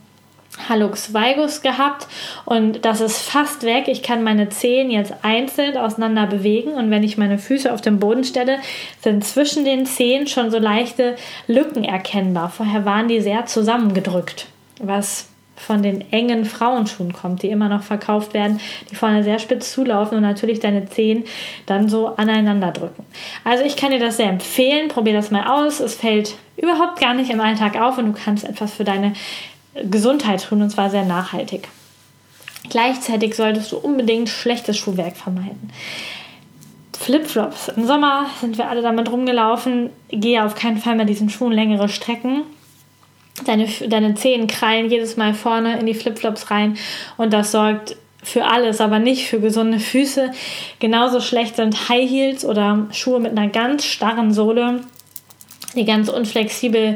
Hallux 0.70 1.14
valgus 1.14 1.62
gehabt 1.62 2.08
und 2.46 2.86
das 2.86 3.02
ist 3.02 3.18
fast 3.18 3.64
weg. 3.64 3.88
Ich 3.88 4.04
kann 4.04 4.24
meine 4.24 4.50
Zehen 4.50 4.92
jetzt 4.92 5.14
einzeln 5.24 5.78
auseinander 5.78 6.28
bewegen 6.28 6.74
und 6.74 6.92
wenn 6.92 7.04
ich 7.04 7.18
meine 7.18 7.38
Füße 7.38 7.74
auf 7.74 7.82
den 7.82 8.00
Boden 8.00 8.24
stelle, 8.24 8.60
sind 9.02 9.24
zwischen 9.24 9.66
den 9.66 9.86
Zehen 9.86 10.28
schon 10.28 10.52
so 10.52 10.60
leichte 10.60 11.16
Lücken 11.48 11.84
erkennbar. 11.84 12.50
Vorher 12.50 12.86
waren 12.86 13.08
die 13.08 13.22
sehr 13.22 13.46
zusammengedrückt, 13.46 14.48
was 14.80 15.28
von 15.56 15.82
den 15.82 16.12
engen 16.12 16.46
Frauenschuhen 16.46 17.14
kommt, 17.14 17.42
die 17.42 17.50
immer 17.50 17.70
noch 17.70 17.84
verkauft 17.84 18.34
werden, 18.34 18.60
die 18.92 18.96
vorne 18.96 19.24
sehr 19.24 19.40
spitz 19.40 19.72
zulaufen 19.72 20.18
und 20.18 20.24
natürlich 20.24 20.60
deine 20.60 20.86
Zehen 20.90 21.24
dann 21.66 21.90
so 21.90 22.16
aneinander 22.16 22.72
drücken. 22.72 23.06
Also 23.44 23.64
ich 23.64 23.78
kann 23.78 23.92
dir 23.92 24.00
das 24.00 24.18
sehr 24.18 24.30
empfehlen, 24.30 24.90
probier 24.90 25.14
das 25.14 25.32
mal 25.32 25.48
aus. 25.48 25.80
Es 25.80 25.96
fällt 25.96 26.36
überhaupt 26.58 27.00
gar 27.00 27.14
nicht 27.14 27.30
im 27.30 27.40
Alltag 27.40 27.80
auf 27.80 27.98
und 27.98 28.08
du 28.08 28.14
kannst 28.14 28.44
etwas 28.44 28.74
für 28.74 28.84
deine 28.84 29.14
Gesundheit 29.76 30.44
tun 30.44 30.62
und 30.62 30.70
zwar 30.70 30.90
sehr 30.90 31.06
nachhaltig. 31.06 31.68
Gleichzeitig 32.70 33.36
solltest 33.36 33.72
du 33.72 33.78
unbedingt 33.78 34.30
schlechtes 34.30 34.78
Schuhwerk 34.78 35.18
vermeiden. 35.18 35.72
Flipflops. 36.98 37.68
Im 37.70 37.86
Sommer 37.86 38.28
sind 38.40 38.58
wir 38.58 38.70
alle 38.70 38.82
damit 38.82 39.12
rumgelaufen. 39.12 39.90
Gehe 40.10 40.44
auf 40.46 40.56
keinen 40.56 40.78
Fall 40.78 40.96
mehr 40.96 41.06
diesen 41.06 41.30
Schuhen 41.30 41.52
längere 41.52 41.90
Strecken. 41.90 42.44
Deine, 43.46 43.68
deine 43.88 44.16
Zehen 44.16 44.48
krallen 44.48 44.90
jedes 44.90 45.18
Mal 45.18 45.34
vorne 45.34 45.80
in 45.80 45.86
die 45.86 45.96
Flipflops 45.96 46.52
rein 46.52 46.78
und 47.18 47.34
das 47.34 47.52
sorgt 47.52 47.98
für 48.22 48.46
alles, 48.46 48.80
aber 48.80 49.00
nicht 49.00 49.28
für 49.28 49.40
gesunde 49.40 49.80
Füße. 49.80 50.32
Genauso 50.80 51.20
schlecht 51.20 51.58
sind 51.58 51.90
High 51.90 52.10
Heels 52.10 52.46
oder 52.46 52.88
Schuhe 52.92 53.20
mit 53.20 53.32
einer 53.32 53.50
ganz 53.50 53.86
starren 53.86 54.32
Sohle 54.34 54.82
die 55.76 55.86
ganz 55.86 56.10
unflexibel 56.10 56.96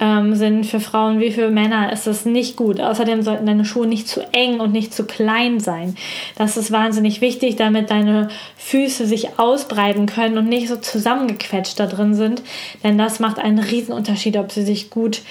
ähm, 0.00 0.34
sind 0.34 0.64
für 0.64 0.80
Frauen 0.80 1.20
wie 1.20 1.30
für 1.30 1.50
Männer, 1.50 1.92
ist 1.92 2.06
das 2.06 2.24
nicht 2.24 2.56
gut. 2.56 2.80
Außerdem 2.80 3.22
sollten 3.22 3.46
deine 3.46 3.64
Schuhe 3.64 3.86
nicht 3.86 4.08
zu 4.08 4.20
eng 4.32 4.60
und 4.60 4.72
nicht 4.72 4.94
zu 4.94 5.04
klein 5.04 5.60
sein. 5.60 5.96
Das 6.36 6.56
ist 6.56 6.70
wahnsinnig 6.70 7.20
wichtig, 7.20 7.56
damit 7.56 7.90
deine 7.90 8.28
Füße 8.56 9.06
sich 9.06 9.38
ausbreiten 9.38 10.06
können 10.06 10.38
und 10.38 10.48
nicht 10.48 10.68
so 10.68 10.76
zusammengequetscht 10.76 11.78
da 11.78 11.86
drin 11.86 12.14
sind. 12.14 12.42
Denn 12.82 12.98
das 12.98 13.20
macht 13.20 13.38
einen 13.38 13.58
riesen 13.58 13.92
Unterschied, 13.92 14.36
ob 14.36 14.52
sie 14.52 14.62
sich 14.62 14.90
gut 14.90 15.22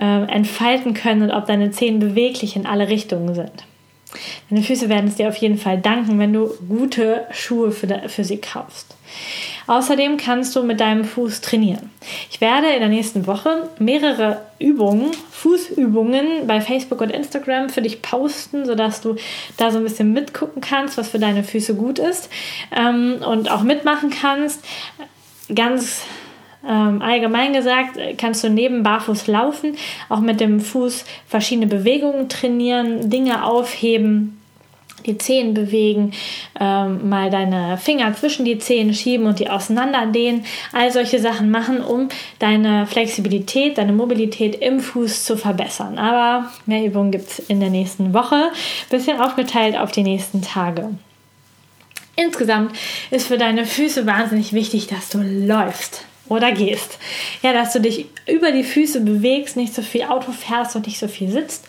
äh, 0.00 0.24
entfalten 0.24 0.94
können 0.94 1.22
und 1.22 1.30
ob 1.30 1.46
deine 1.46 1.70
Zehen 1.70 1.98
beweglich 1.98 2.56
in 2.56 2.66
alle 2.66 2.88
Richtungen 2.88 3.34
sind. 3.34 3.64
Deine 4.48 4.62
Füße 4.62 4.88
werden 4.88 5.08
es 5.08 5.16
dir 5.16 5.28
auf 5.28 5.36
jeden 5.36 5.58
Fall 5.58 5.78
danken, 5.78 6.18
wenn 6.18 6.32
du 6.32 6.50
gute 6.68 7.26
Schuhe 7.30 7.72
für, 7.72 8.08
für 8.08 8.24
sie 8.24 8.38
kaufst. 8.38 8.96
Außerdem 9.68 10.16
kannst 10.16 10.56
du 10.56 10.62
mit 10.62 10.80
deinem 10.80 11.04
Fuß 11.04 11.42
trainieren. 11.42 11.90
Ich 12.30 12.40
werde 12.40 12.68
in 12.68 12.80
der 12.80 12.88
nächsten 12.88 13.26
Woche 13.26 13.68
mehrere 13.78 14.40
Übungen, 14.58 15.10
Fußübungen 15.30 16.46
bei 16.46 16.62
Facebook 16.62 17.02
und 17.02 17.10
Instagram 17.10 17.68
für 17.68 17.82
dich 17.82 18.00
posten, 18.00 18.64
sodass 18.64 19.02
du 19.02 19.16
da 19.58 19.70
so 19.70 19.76
ein 19.76 19.84
bisschen 19.84 20.14
mitgucken 20.14 20.62
kannst, 20.62 20.96
was 20.96 21.10
für 21.10 21.18
deine 21.18 21.44
Füße 21.44 21.74
gut 21.74 21.98
ist 21.98 22.30
ähm, 22.74 23.18
und 23.24 23.50
auch 23.50 23.62
mitmachen 23.62 24.08
kannst. 24.08 24.64
Ganz 25.54 26.02
ähm, 26.66 27.02
allgemein 27.02 27.52
gesagt, 27.52 27.98
kannst 28.16 28.42
du 28.42 28.48
neben 28.48 28.82
Barfuß 28.82 29.26
laufen, 29.26 29.76
auch 30.08 30.20
mit 30.20 30.40
dem 30.40 30.60
Fuß 30.60 31.04
verschiedene 31.26 31.66
Bewegungen 31.66 32.30
trainieren, 32.30 33.10
Dinge 33.10 33.44
aufheben 33.44 34.37
die 35.08 35.18
Zehen 35.18 35.54
bewegen, 35.54 36.12
ähm, 36.60 37.08
mal 37.08 37.30
deine 37.30 37.78
Finger 37.78 38.14
zwischen 38.14 38.44
die 38.44 38.58
Zehen 38.58 38.94
schieben 38.94 39.26
und 39.26 39.40
die 39.40 39.50
auseinanderdehnen. 39.50 40.44
All 40.72 40.92
solche 40.92 41.18
Sachen 41.18 41.50
machen, 41.50 41.80
um 41.80 42.08
deine 42.38 42.86
Flexibilität, 42.86 43.78
deine 43.78 43.92
Mobilität 43.92 44.56
im 44.56 44.80
Fuß 44.80 45.24
zu 45.24 45.36
verbessern. 45.36 45.98
Aber 45.98 46.50
mehr 46.66 46.84
Übungen 46.84 47.10
gibt 47.10 47.30
es 47.30 47.38
in 47.40 47.60
der 47.60 47.70
nächsten 47.70 48.14
Woche, 48.14 48.52
bisschen 48.90 49.20
aufgeteilt 49.20 49.76
auf 49.76 49.90
die 49.90 50.02
nächsten 50.02 50.42
Tage. 50.42 50.90
Insgesamt 52.16 52.72
ist 53.10 53.28
für 53.28 53.38
deine 53.38 53.64
Füße 53.64 54.06
wahnsinnig 54.06 54.52
wichtig, 54.52 54.88
dass 54.88 55.08
du 55.08 55.18
läufst 55.18 56.04
oder 56.28 56.52
gehst. 56.52 56.98
Ja, 57.42 57.52
dass 57.52 57.72
du 57.72 57.80
dich 57.80 58.06
über 58.26 58.52
die 58.52 58.64
Füße 58.64 59.00
bewegst, 59.00 59.56
nicht 59.56 59.74
so 59.74 59.82
viel 59.82 60.02
Auto 60.02 60.32
fährst 60.32 60.76
und 60.76 60.86
nicht 60.86 60.98
so 60.98 61.08
viel 61.08 61.30
sitzt 61.30 61.64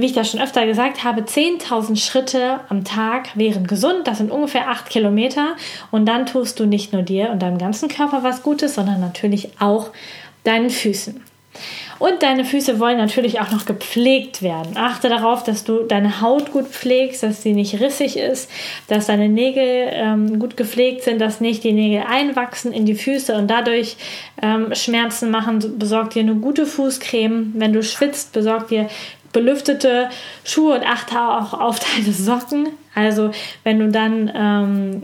wie 0.00 0.06
ich 0.06 0.12
das 0.12 0.30
schon 0.30 0.40
öfter 0.40 0.66
gesagt 0.66 1.04
habe, 1.04 1.22
10.000 1.22 1.96
Schritte 1.96 2.60
am 2.68 2.84
Tag 2.84 3.36
wären 3.36 3.66
gesund. 3.66 4.06
Das 4.06 4.18
sind 4.18 4.30
ungefähr 4.30 4.68
8 4.68 4.88
Kilometer. 4.88 5.56
Und 5.90 6.06
dann 6.06 6.26
tust 6.26 6.60
du 6.60 6.66
nicht 6.66 6.92
nur 6.92 7.02
dir 7.02 7.30
und 7.30 7.40
deinem 7.40 7.58
ganzen 7.58 7.88
Körper 7.88 8.22
was 8.22 8.42
Gutes, 8.42 8.74
sondern 8.74 9.00
natürlich 9.00 9.50
auch 9.60 9.90
deinen 10.44 10.70
Füßen. 10.70 11.22
Und 11.98 12.22
deine 12.22 12.44
Füße 12.44 12.78
wollen 12.78 12.96
natürlich 12.96 13.40
auch 13.40 13.50
noch 13.50 13.66
gepflegt 13.66 14.42
werden. 14.42 14.76
Achte 14.76 15.08
darauf, 15.08 15.42
dass 15.42 15.64
du 15.64 15.82
deine 15.82 16.20
Haut 16.20 16.52
gut 16.52 16.68
pflegst, 16.68 17.24
dass 17.24 17.42
sie 17.42 17.52
nicht 17.52 17.80
rissig 17.80 18.16
ist, 18.16 18.48
dass 18.86 19.06
deine 19.06 19.28
Nägel 19.28 19.88
ähm, 19.90 20.38
gut 20.38 20.56
gepflegt 20.56 21.02
sind, 21.02 21.20
dass 21.20 21.40
nicht 21.40 21.64
die 21.64 21.72
Nägel 21.72 22.04
einwachsen 22.08 22.72
in 22.72 22.86
die 22.86 22.94
Füße 22.94 23.34
und 23.34 23.48
dadurch 23.48 23.96
ähm, 24.40 24.72
Schmerzen 24.74 25.30
machen. 25.30 25.78
Besorg 25.78 26.10
dir 26.10 26.22
eine 26.22 26.36
gute 26.36 26.66
Fußcreme. 26.66 27.52
Wenn 27.54 27.72
du 27.72 27.82
schwitzt, 27.82 28.32
besorg 28.32 28.68
dir 28.68 28.88
belüftete 29.32 30.10
Schuhe 30.44 30.74
und 30.76 30.86
achte 30.86 31.20
auch 31.20 31.52
auf 31.54 31.80
deine 31.96 32.12
Socken. 32.12 32.70
Also 32.94 33.30
wenn 33.64 33.78
du 33.78 33.90
dann 33.90 34.30
ähm, 34.34 35.02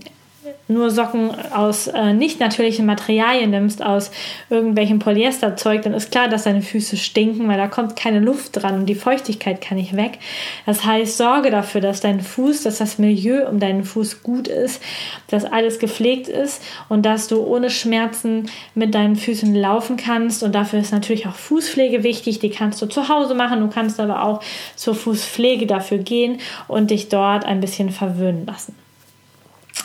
nur 0.68 0.90
Socken 0.90 1.30
aus 1.52 1.88
äh, 1.88 2.12
nicht 2.12 2.40
natürlichen 2.40 2.86
Materialien 2.86 3.50
nimmst, 3.50 3.82
aus 3.82 4.10
irgendwelchem 4.50 4.98
Polyesterzeug, 4.98 5.82
dann 5.82 5.94
ist 5.94 6.10
klar, 6.10 6.28
dass 6.28 6.44
deine 6.44 6.62
Füße 6.62 6.96
stinken, 6.96 7.48
weil 7.48 7.58
da 7.58 7.66
kommt 7.66 7.96
keine 7.96 8.20
Luft 8.20 8.62
dran 8.62 8.74
und 8.74 8.86
die 8.86 8.94
Feuchtigkeit 8.94 9.60
kann 9.60 9.76
nicht 9.76 9.96
weg. 9.96 10.18
Das 10.66 10.84
heißt, 10.84 11.16
sorge 11.16 11.50
dafür, 11.50 11.80
dass 11.80 12.00
dein 12.00 12.20
Fuß, 12.20 12.62
dass 12.62 12.78
das 12.78 12.98
Milieu 12.98 13.48
um 13.48 13.60
deinen 13.60 13.84
Fuß 13.84 14.22
gut 14.22 14.48
ist, 14.48 14.82
dass 15.28 15.44
alles 15.44 15.78
gepflegt 15.78 16.28
ist 16.28 16.62
und 16.88 17.04
dass 17.04 17.28
du 17.28 17.44
ohne 17.44 17.70
Schmerzen 17.70 18.50
mit 18.74 18.94
deinen 18.94 19.16
Füßen 19.16 19.54
laufen 19.54 19.96
kannst. 19.96 20.42
Und 20.42 20.54
dafür 20.54 20.80
ist 20.80 20.92
natürlich 20.92 21.26
auch 21.26 21.34
Fußpflege 21.34 22.02
wichtig. 22.02 22.38
Die 22.38 22.50
kannst 22.50 22.80
du 22.82 22.86
zu 22.86 23.08
Hause 23.08 23.34
machen. 23.34 23.60
Du 23.60 23.68
kannst 23.68 24.00
aber 24.00 24.22
auch 24.22 24.40
zur 24.76 24.94
Fußpflege 24.94 25.66
dafür 25.66 25.98
gehen 25.98 26.38
und 26.68 26.90
dich 26.90 27.08
dort 27.08 27.44
ein 27.44 27.60
bisschen 27.60 27.90
verwöhnen 27.90 28.46
lassen. 28.46 28.83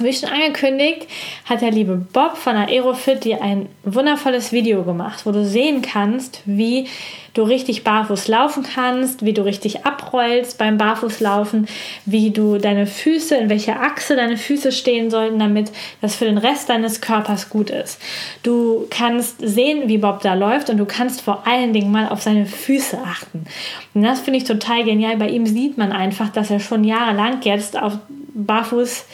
Wie 0.04 0.14
schon 0.14 0.30
angekündigt, 0.30 1.08
hat 1.46 1.62
der 1.62 1.72
liebe 1.72 1.96
Bob 1.96 2.38
von 2.38 2.56
Aerofit 2.56 3.24
dir 3.24 3.42
ein 3.42 3.68
wundervolles 3.84 4.52
Video 4.52 4.84
gemacht, 4.84 5.26
wo 5.26 5.32
du 5.32 5.46
sehen 5.46 5.82
kannst, 5.82 6.42
wie 6.46 6.88
du 7.34 7.44
richtig 7.44 7.84
barfuß 7.84 8.28
laufen 8.28 8.64
kannst, 8.64 9.24
wie 9.24 9.34
du 9.34 9.44
richtig 9.44 9.86
abrollst 9.86 10.58
beim 10.58 10.78
Barfußlaufen, 10.78 11.68
wie 12.06 12.32
du 12.32 12.58
deine 12.58 12.88
Füße, 12.88 13.36
in 13.36 13.50
welcher 13.50 13.82
Achse 13.82 14.16
deine 14.16 14.38
Füße 14.38 14.72
stehen 14.72 15.10
sollten, 15.10 15.40
damit 15.40 15.72
das 16.02 16.16
für 16.16 16.26
den 16.26 16.38
Rest 16.38 16.70
deines 16.70 17.02
Körpers 17.02 17.50
gut 17.50 17.70
ist. 17.70 18.02
Du 18.44 18.88
kannst 18.90 19.38
sehen, 19.40 19.88
wie 19.88 19.98
Bob 19.98 20.22
da 20.22 20.34
läuft 20.34 20.70
und 20.70 20.78
du 20.78 20.86
kannst 20.86 21.22
vor 21.22 21.46
allen 21.46 21.74
Dingen 21.74 21.92
mal 21.92 22.10
auf 22.10 22.22
seine 22.22 22.46
Füße 22.46 22.98
achten. 22.98 23.46
Und 23.94 24.04
das 24.04 24.20
finde 24.20 24.40
ich 24.40 24.46
total 24.46 24.84
genial. 24.84 25.18
Bei 25.18 25.30
ihm 25.30 25.46
sieht 25.46 25.78
man 25.78 25.92
einfach, 25.92 26.30
dass 26.30 26.50
er 26.50 26.60
schon 26.60 26.84
jahrelang 26.84 27.42
jetzt 27.44 27.80
auf 27.80 27.94
barfuß 28.34 29.06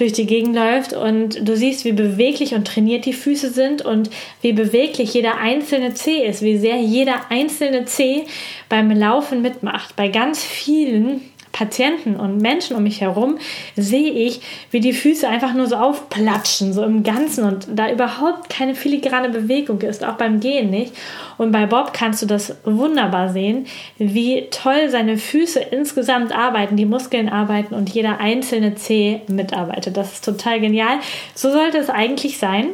durch 0.00 0.12
die 0.12 0.26
Gegend 0.26 0.54
läuft 0.54 0.94
und 0.94 1.46
du 1.46 1.56
siehst, 1.56 1.84
wie 1.84 1.92
beweglich 1.92 2.54
und 2.54 2.66
trainiert 2.66 3.04
die 3.04 3.12
Füße 3.12 3.50
sind 3.50 3.82
und 3.82 4.10
wie 4.40 4.52
beweglich 4.52 5.12
jeder 5.12 5.38
einzelne 5.38 5.92
Zeh 5.94 6.26
ist, 6.26 6.42
wie 6.42 6.56
sehr 6.56 6.76
jeder 6.76 7.30
einzelne 7.30 7.84
Zeh 7.84 8.24
beim 8.68 8.90
Laufen 8.90 9.42
mitmacht. 9.42 9.94
Bei 9.96 10.08
ganz 10.08 10.42
vielen 10.42 11.20
Patienten 11.52 12.16
und 12.16 12.38
Menschen 12.38 12.76
um 12.76 12.82
mich 12.82 13.00
herum 13.00 13.38
sehe 13.76 14.12
ich, 14.12 14.40
wie 14.70 14.80
die 14.80 14.92
Füße 14.92 15.28
einfach 15.28 15.52
nur 15.52 15.66
so 15.66 15.76
aufplatschen, 15.76 16.72
so 16.72 16.84
im 16.84 17.02
Ganzen 17.02 17.44
und 17.44 17.66
da 17.74 17.90
überhaupt 17.90 18.48
keine 18.48 18.74
filigrane 18.74 19.30
Bewegung 19.30 19.80
ist, 19.80 20.04
auch 20.04 20.14
beim 20.14 20.40
Gehen 20.40 20.70
nicht. 20.70 20.94
Und 21.38 21.52
bei 21.52 21.66
Bob 21.66 21.92
kannst 21.92 22.22
du 22.22 22.26
das 22.26 22.56
wunderbar 22.64 23.30
sehen, 23.30 23.66
wie 23.98 24.46
toll 24.50 24.88
seine 24.88 25.18
Füße 25.18 25.60
insgesamt 25.60 26.32
arbeiten, 26.36 26.76
die 26.76 26.86
Muskeln 26.86 27.28
arbeiten 27.28 27.74
und 27.74 27.90
jeder 27.90 28.20
einzelne 28.20 28.76
Zeh 28.76 29.22
mitarbeitet. 29.26 29.96
Das 29.96 30.14
ist 30.14 30.24
total 30.24 30.60
genial. 30.60 30.98
So 31.34 31.50
sollte 31.50 31.78
es 31.78 31.90
eigentlich 31.90 32.38
sein. 32.38 32.68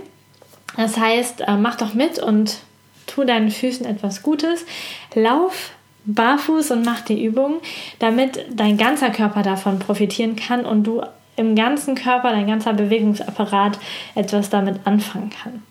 Das 0.77 0.99
heißt, 0.99 1.41
äh, 1.41 1.57
mach 1.57 1.77
doch 1.77 1.95
mit 1.95 2.19
und 2.19 2.59
tu 3.07 3.25
deinen 3.25 3.51
Füßen 3.51 3.87
etwas 3.87 4.23
Gutes. 4.23 4.67
Lauf 5.15 5.71
barfuß 6.07 6.71
und 6.71 6.85
mach 6.85 7.01
die 7.01 7.25
Übung, 7.25 7.61
damit 7.99 8.47
dein 8.51 8.77
ganzer 8.77 9.11
Körper 9.11 9.43
davon 9.43 9.79
profitieren 9.79 10.37
kann 10.37 10.65
und 10.65 10.85
du 10.85 11.03
im 11.37 11.55
ganzen 11.55 11.95
Körper, 11.95 12.31
dein 12.31 12.47
ganzer 12.47 12.73
Bewegungsapparat 12.73 13.79
etwas 14.15 14.49
damit 14.49 14.81
anfangen 14.87 15.31
kann. 15.31 15.63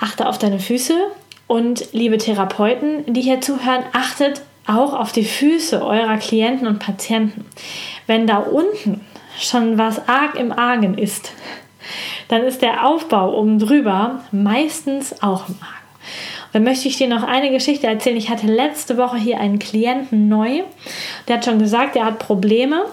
Achte 0.00 0.28
auf 0.28 0.38
deine 0.38 0.60
Füße 0.60 0.96
und 1.46 1.92
liebe 1.92 2.18
Therapeuten, 2.18 3.12
die 3.12 3.22
hier 3.22 3.40
zuhören, 3.40 3.82
achtet 3.92 4.42
auch 4.66 4.92
auf 4.92 5.12
die 5.12 5.24
Füße 5.24 5.84
eurer 5.84 6.18
Klienten 6.18 6.68
und 6.68 6.78
Patienten. 6.78 7.46
Wenn 8.06 8.26
da 8.26 8.36
unten 8.36 9.00
schon 9.40 9.78
was 9.78 10.08
arg 10.08 10.36
im 10.36 10.52
Argen 10.52 10.96
ist, 10.96 11.32
dann 12.28 12.42
ist 12.42 12.60
der 12.60 12.86
Aufbau 12.86 13.34
oben 13.38 13.58
drüber 13.58 14.20
meistens 14.30 15.22
auch 15.22 15.48
im 15.48 15.56
Argen. 15.60 15.77
Dann 16.58 16.64
möchte 16.64 16.88
ich 16.88 16.96
dir 16.96 17.06
noch 17.06 17.22
eine 17.22 17.52
Geschichte 17.52 17.86
erzählen. 17.86 18.16
Ich 18.16 18.30
hatte 18.30 18.48
letzte 18.48 18.96
Woche 18.96 19.16
hier 19.16 19.38
einen 19.38 19.60
Klienten 19.60 20.28
neu. 20.28 20.64
Der 21.28 21.36
hat 21.36 21.44
schon 21.44 21.60
gesagt, 21.60 21.94
er 21.94 22.04
hat 22.04 22.18
Probleme 22.18 22.86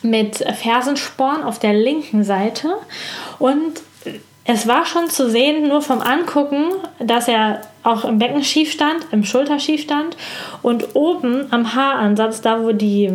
mit 0.00 0.36
Fersensporn 0.36 1.42
auf 1.42 1.58
der 1.58 1.74
linken 1.74 2.24
Seite. 2.24 2.78
Und 3.38 3.82
es 4.46 4.66
war 4.66 4.86
schon 4.86 5.10
zu 5.10 5.28
sehen, 5.28 5.68
nur 5.68 5.82
vom 5.82 6.00
Angucken, 6.00 6.64
dass 6.98 7.28
er 7.28 7.60
auch 7.82 8.06
im 8.06 8.18
Becken 8.18 8.42
schief 8.42 8.72
stand, 8.72 9.06
im 9.10 9.22
Schulter 9.22 9.58
schief 9.58 9.82
stand 9.82 10.16
und 10.62 10.96
oben 10.96 11.52
am 11.52 11.74
Haaransatz, 11.74 12.40
da 12.40 12.64
wo 12.64 12.72
die 12.72 13.10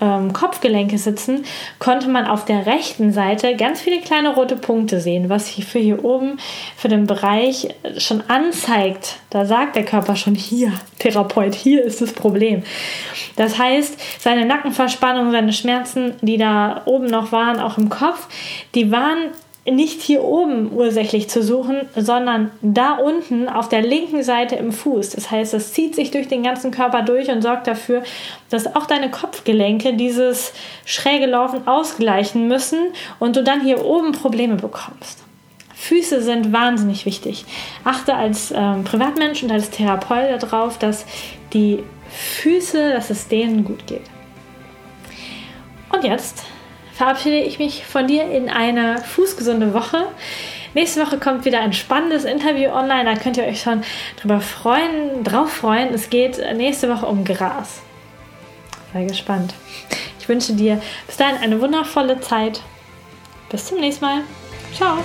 ähm, 0.00 0.32
Kopfgelenke 0.32 0.98
sitzen, 0.98 1.44
konnte 1.78 2.08
man 2.08 2.26
auf 2.26 2.44
der 2.44 2.66
rechten 2.66 3.12
Seite 3.12 3.56
ganz 3.56 3.80
viele 3.80 4.00
kleine 4.00 4.34
rote 4.34 4.56
Punkte 4.56 5.00
sehen, 5.00 5.28
was 5.28 5.46
hier 5.46 5.64
für 5.64 5.78
hier 5.78 6.04
oben 6.04 6.38
für 6.76 6.88
den 6.88 7.06
Bereich 7.06 7.68
schon 7.98 8.22
anzeigt. 8.28 9.16
Da 9.30 9.44
sagt 9.44 9.76
der 9.76 9.84
Körper 9.84 10.16
schon 10.16 10.34
hier, 10.34 10.72
Therapeut, 10.98 11.54
hier 11.54 11.84
ist 11.84 12.00
das 12.00 12.12
Problem. 12.12 12.62
Das 13.36 13.58
heißt, 13.58 13.98
seine 14.20 14.46
Nackenverspannung, 14.46 15.30
seine 15.30 15.52
Schmerzen, 15.52 16.14
die 16.22 16.38
da 16.38 16.82
oben 16.84 17.06
noch 17.06 17.32
waren, 17.32 17.60
auch 17.60 17.78
im 17.78 17.88
Kopf, 17.88 18.28
die 18.74 18.90
waren 18.90 19.30
nicht 19.70 20.02
hier 20.02 20.22
oben 20.22 20.72
ursächlich 20.72 21.28
zu 21.28 21.42
suchen, 21.42 21.88
sondern 21.96 22.50
da 22.62 22.94
unten 22.94 23.48
auf 23.48 23.68
der 23.68 23.82
linken 23.82 24.22
Seite 24.22 24.56
im 24.56 24.72
Fuß. 24.72 25.10
Das 25.10 25.30
heißt, 25.30 25.54
es 25.54 25.72
zieht 25.72 25.94
sich 25.94 26.10
durch 26.10 26.28
den 26.28 26.42
ganzen 26.42 26.70
Körper 26.70 27.02
durch 27.02 27.28
und 27.30 27.42
sorgt 27.42 27.66
dafür, 27.66 28.02
dass 28.50 28.74
auch 28.74 28.86
deine 28.86 29.10
Kopfgelenke 29.10 29.94
dieses 29.94 30.52
schräge 30.84 31.26
Laufen 31.26 31.66
ausgleichen 31.66 32.48
müssen 32.48 32.78
und 33.18 33.36
du 33.36 33.42
dann 33.42 33.60
hier 33.60 33.84
oben 33.84 34.12
Probleme 34.12 34.56
bekommst. 34.56 35.24
Füße 35.74 36.22
sind 36.22 36.52
wahnsinnig 36.52 37.06
wichtig. 37.06 37.44
Achte 37.84 38.14
als 38.14 38.52
ähm, 38.54 38.84
Privatmensch 38.84 39.42
und 39.42 39.52
als 39.52 39.70
Therapeut 39.70 40.42
darauf, 40.42 40.78
dass 40.78 41.06
die 41.52 41.84
Füße, 42.10 42.92
dass 42.92 43.10
es 43.10 43.28
denen 43.28 43.64
gut 43.64 43.86
geht. 43.86 44.02
Und 45.92 46.04
jetzt 46.04 46.44
verabschiede 46.98 47.38
ich 47.38 47.60
mich 47.60 47.86
von 47.86 48.08
dir 48.08 48.28
in 48.28 48.50
eine 48.50 48.98
fußgesunde 48.98 49.72
Woche. 49.72 50.08
Nächste 50.74 51.00
Woche 51.00 51.18
kommt 51.18 51.44
wieder 51.44 51.60
ein 51.60 51.72
spannendes 51.72 52.24
Interview 52.24 52.70
online. 52.70 53.04
Da 53.04 53.14
könnt 53.14 53.36
ihr 53.36 53.44
euch 53.44 53.60
schon 53.60 53.82
drüber 54.20 54.40
freuen, 54.40 55.22
drauf 55.22 55.52
freuen. 55.52 55.94
Es 55.94 56.10
geht 56.10 56.38
nächste 56.56 56.88
Woche 56.88 57.06
um 57.06 57.24
Gras. 57.24 57.82
Sei 58.92 59.04
gespannt. 59.04 59.54
Ich 60.18 60.28
wünsche 60.28 60.54
dir 60.54 60.80
bis 61.06 61.16
dahin 61.16 61.36
eine 61.36 61.60
wundervolle 61.60 62.20
Zeit. 62.20 62.62
Bis 63.48 63.66
zum 63.66 63.78
nächsten 63.78 64.04
Mal. 64.04 64.22
Ciao. 64.74 64.98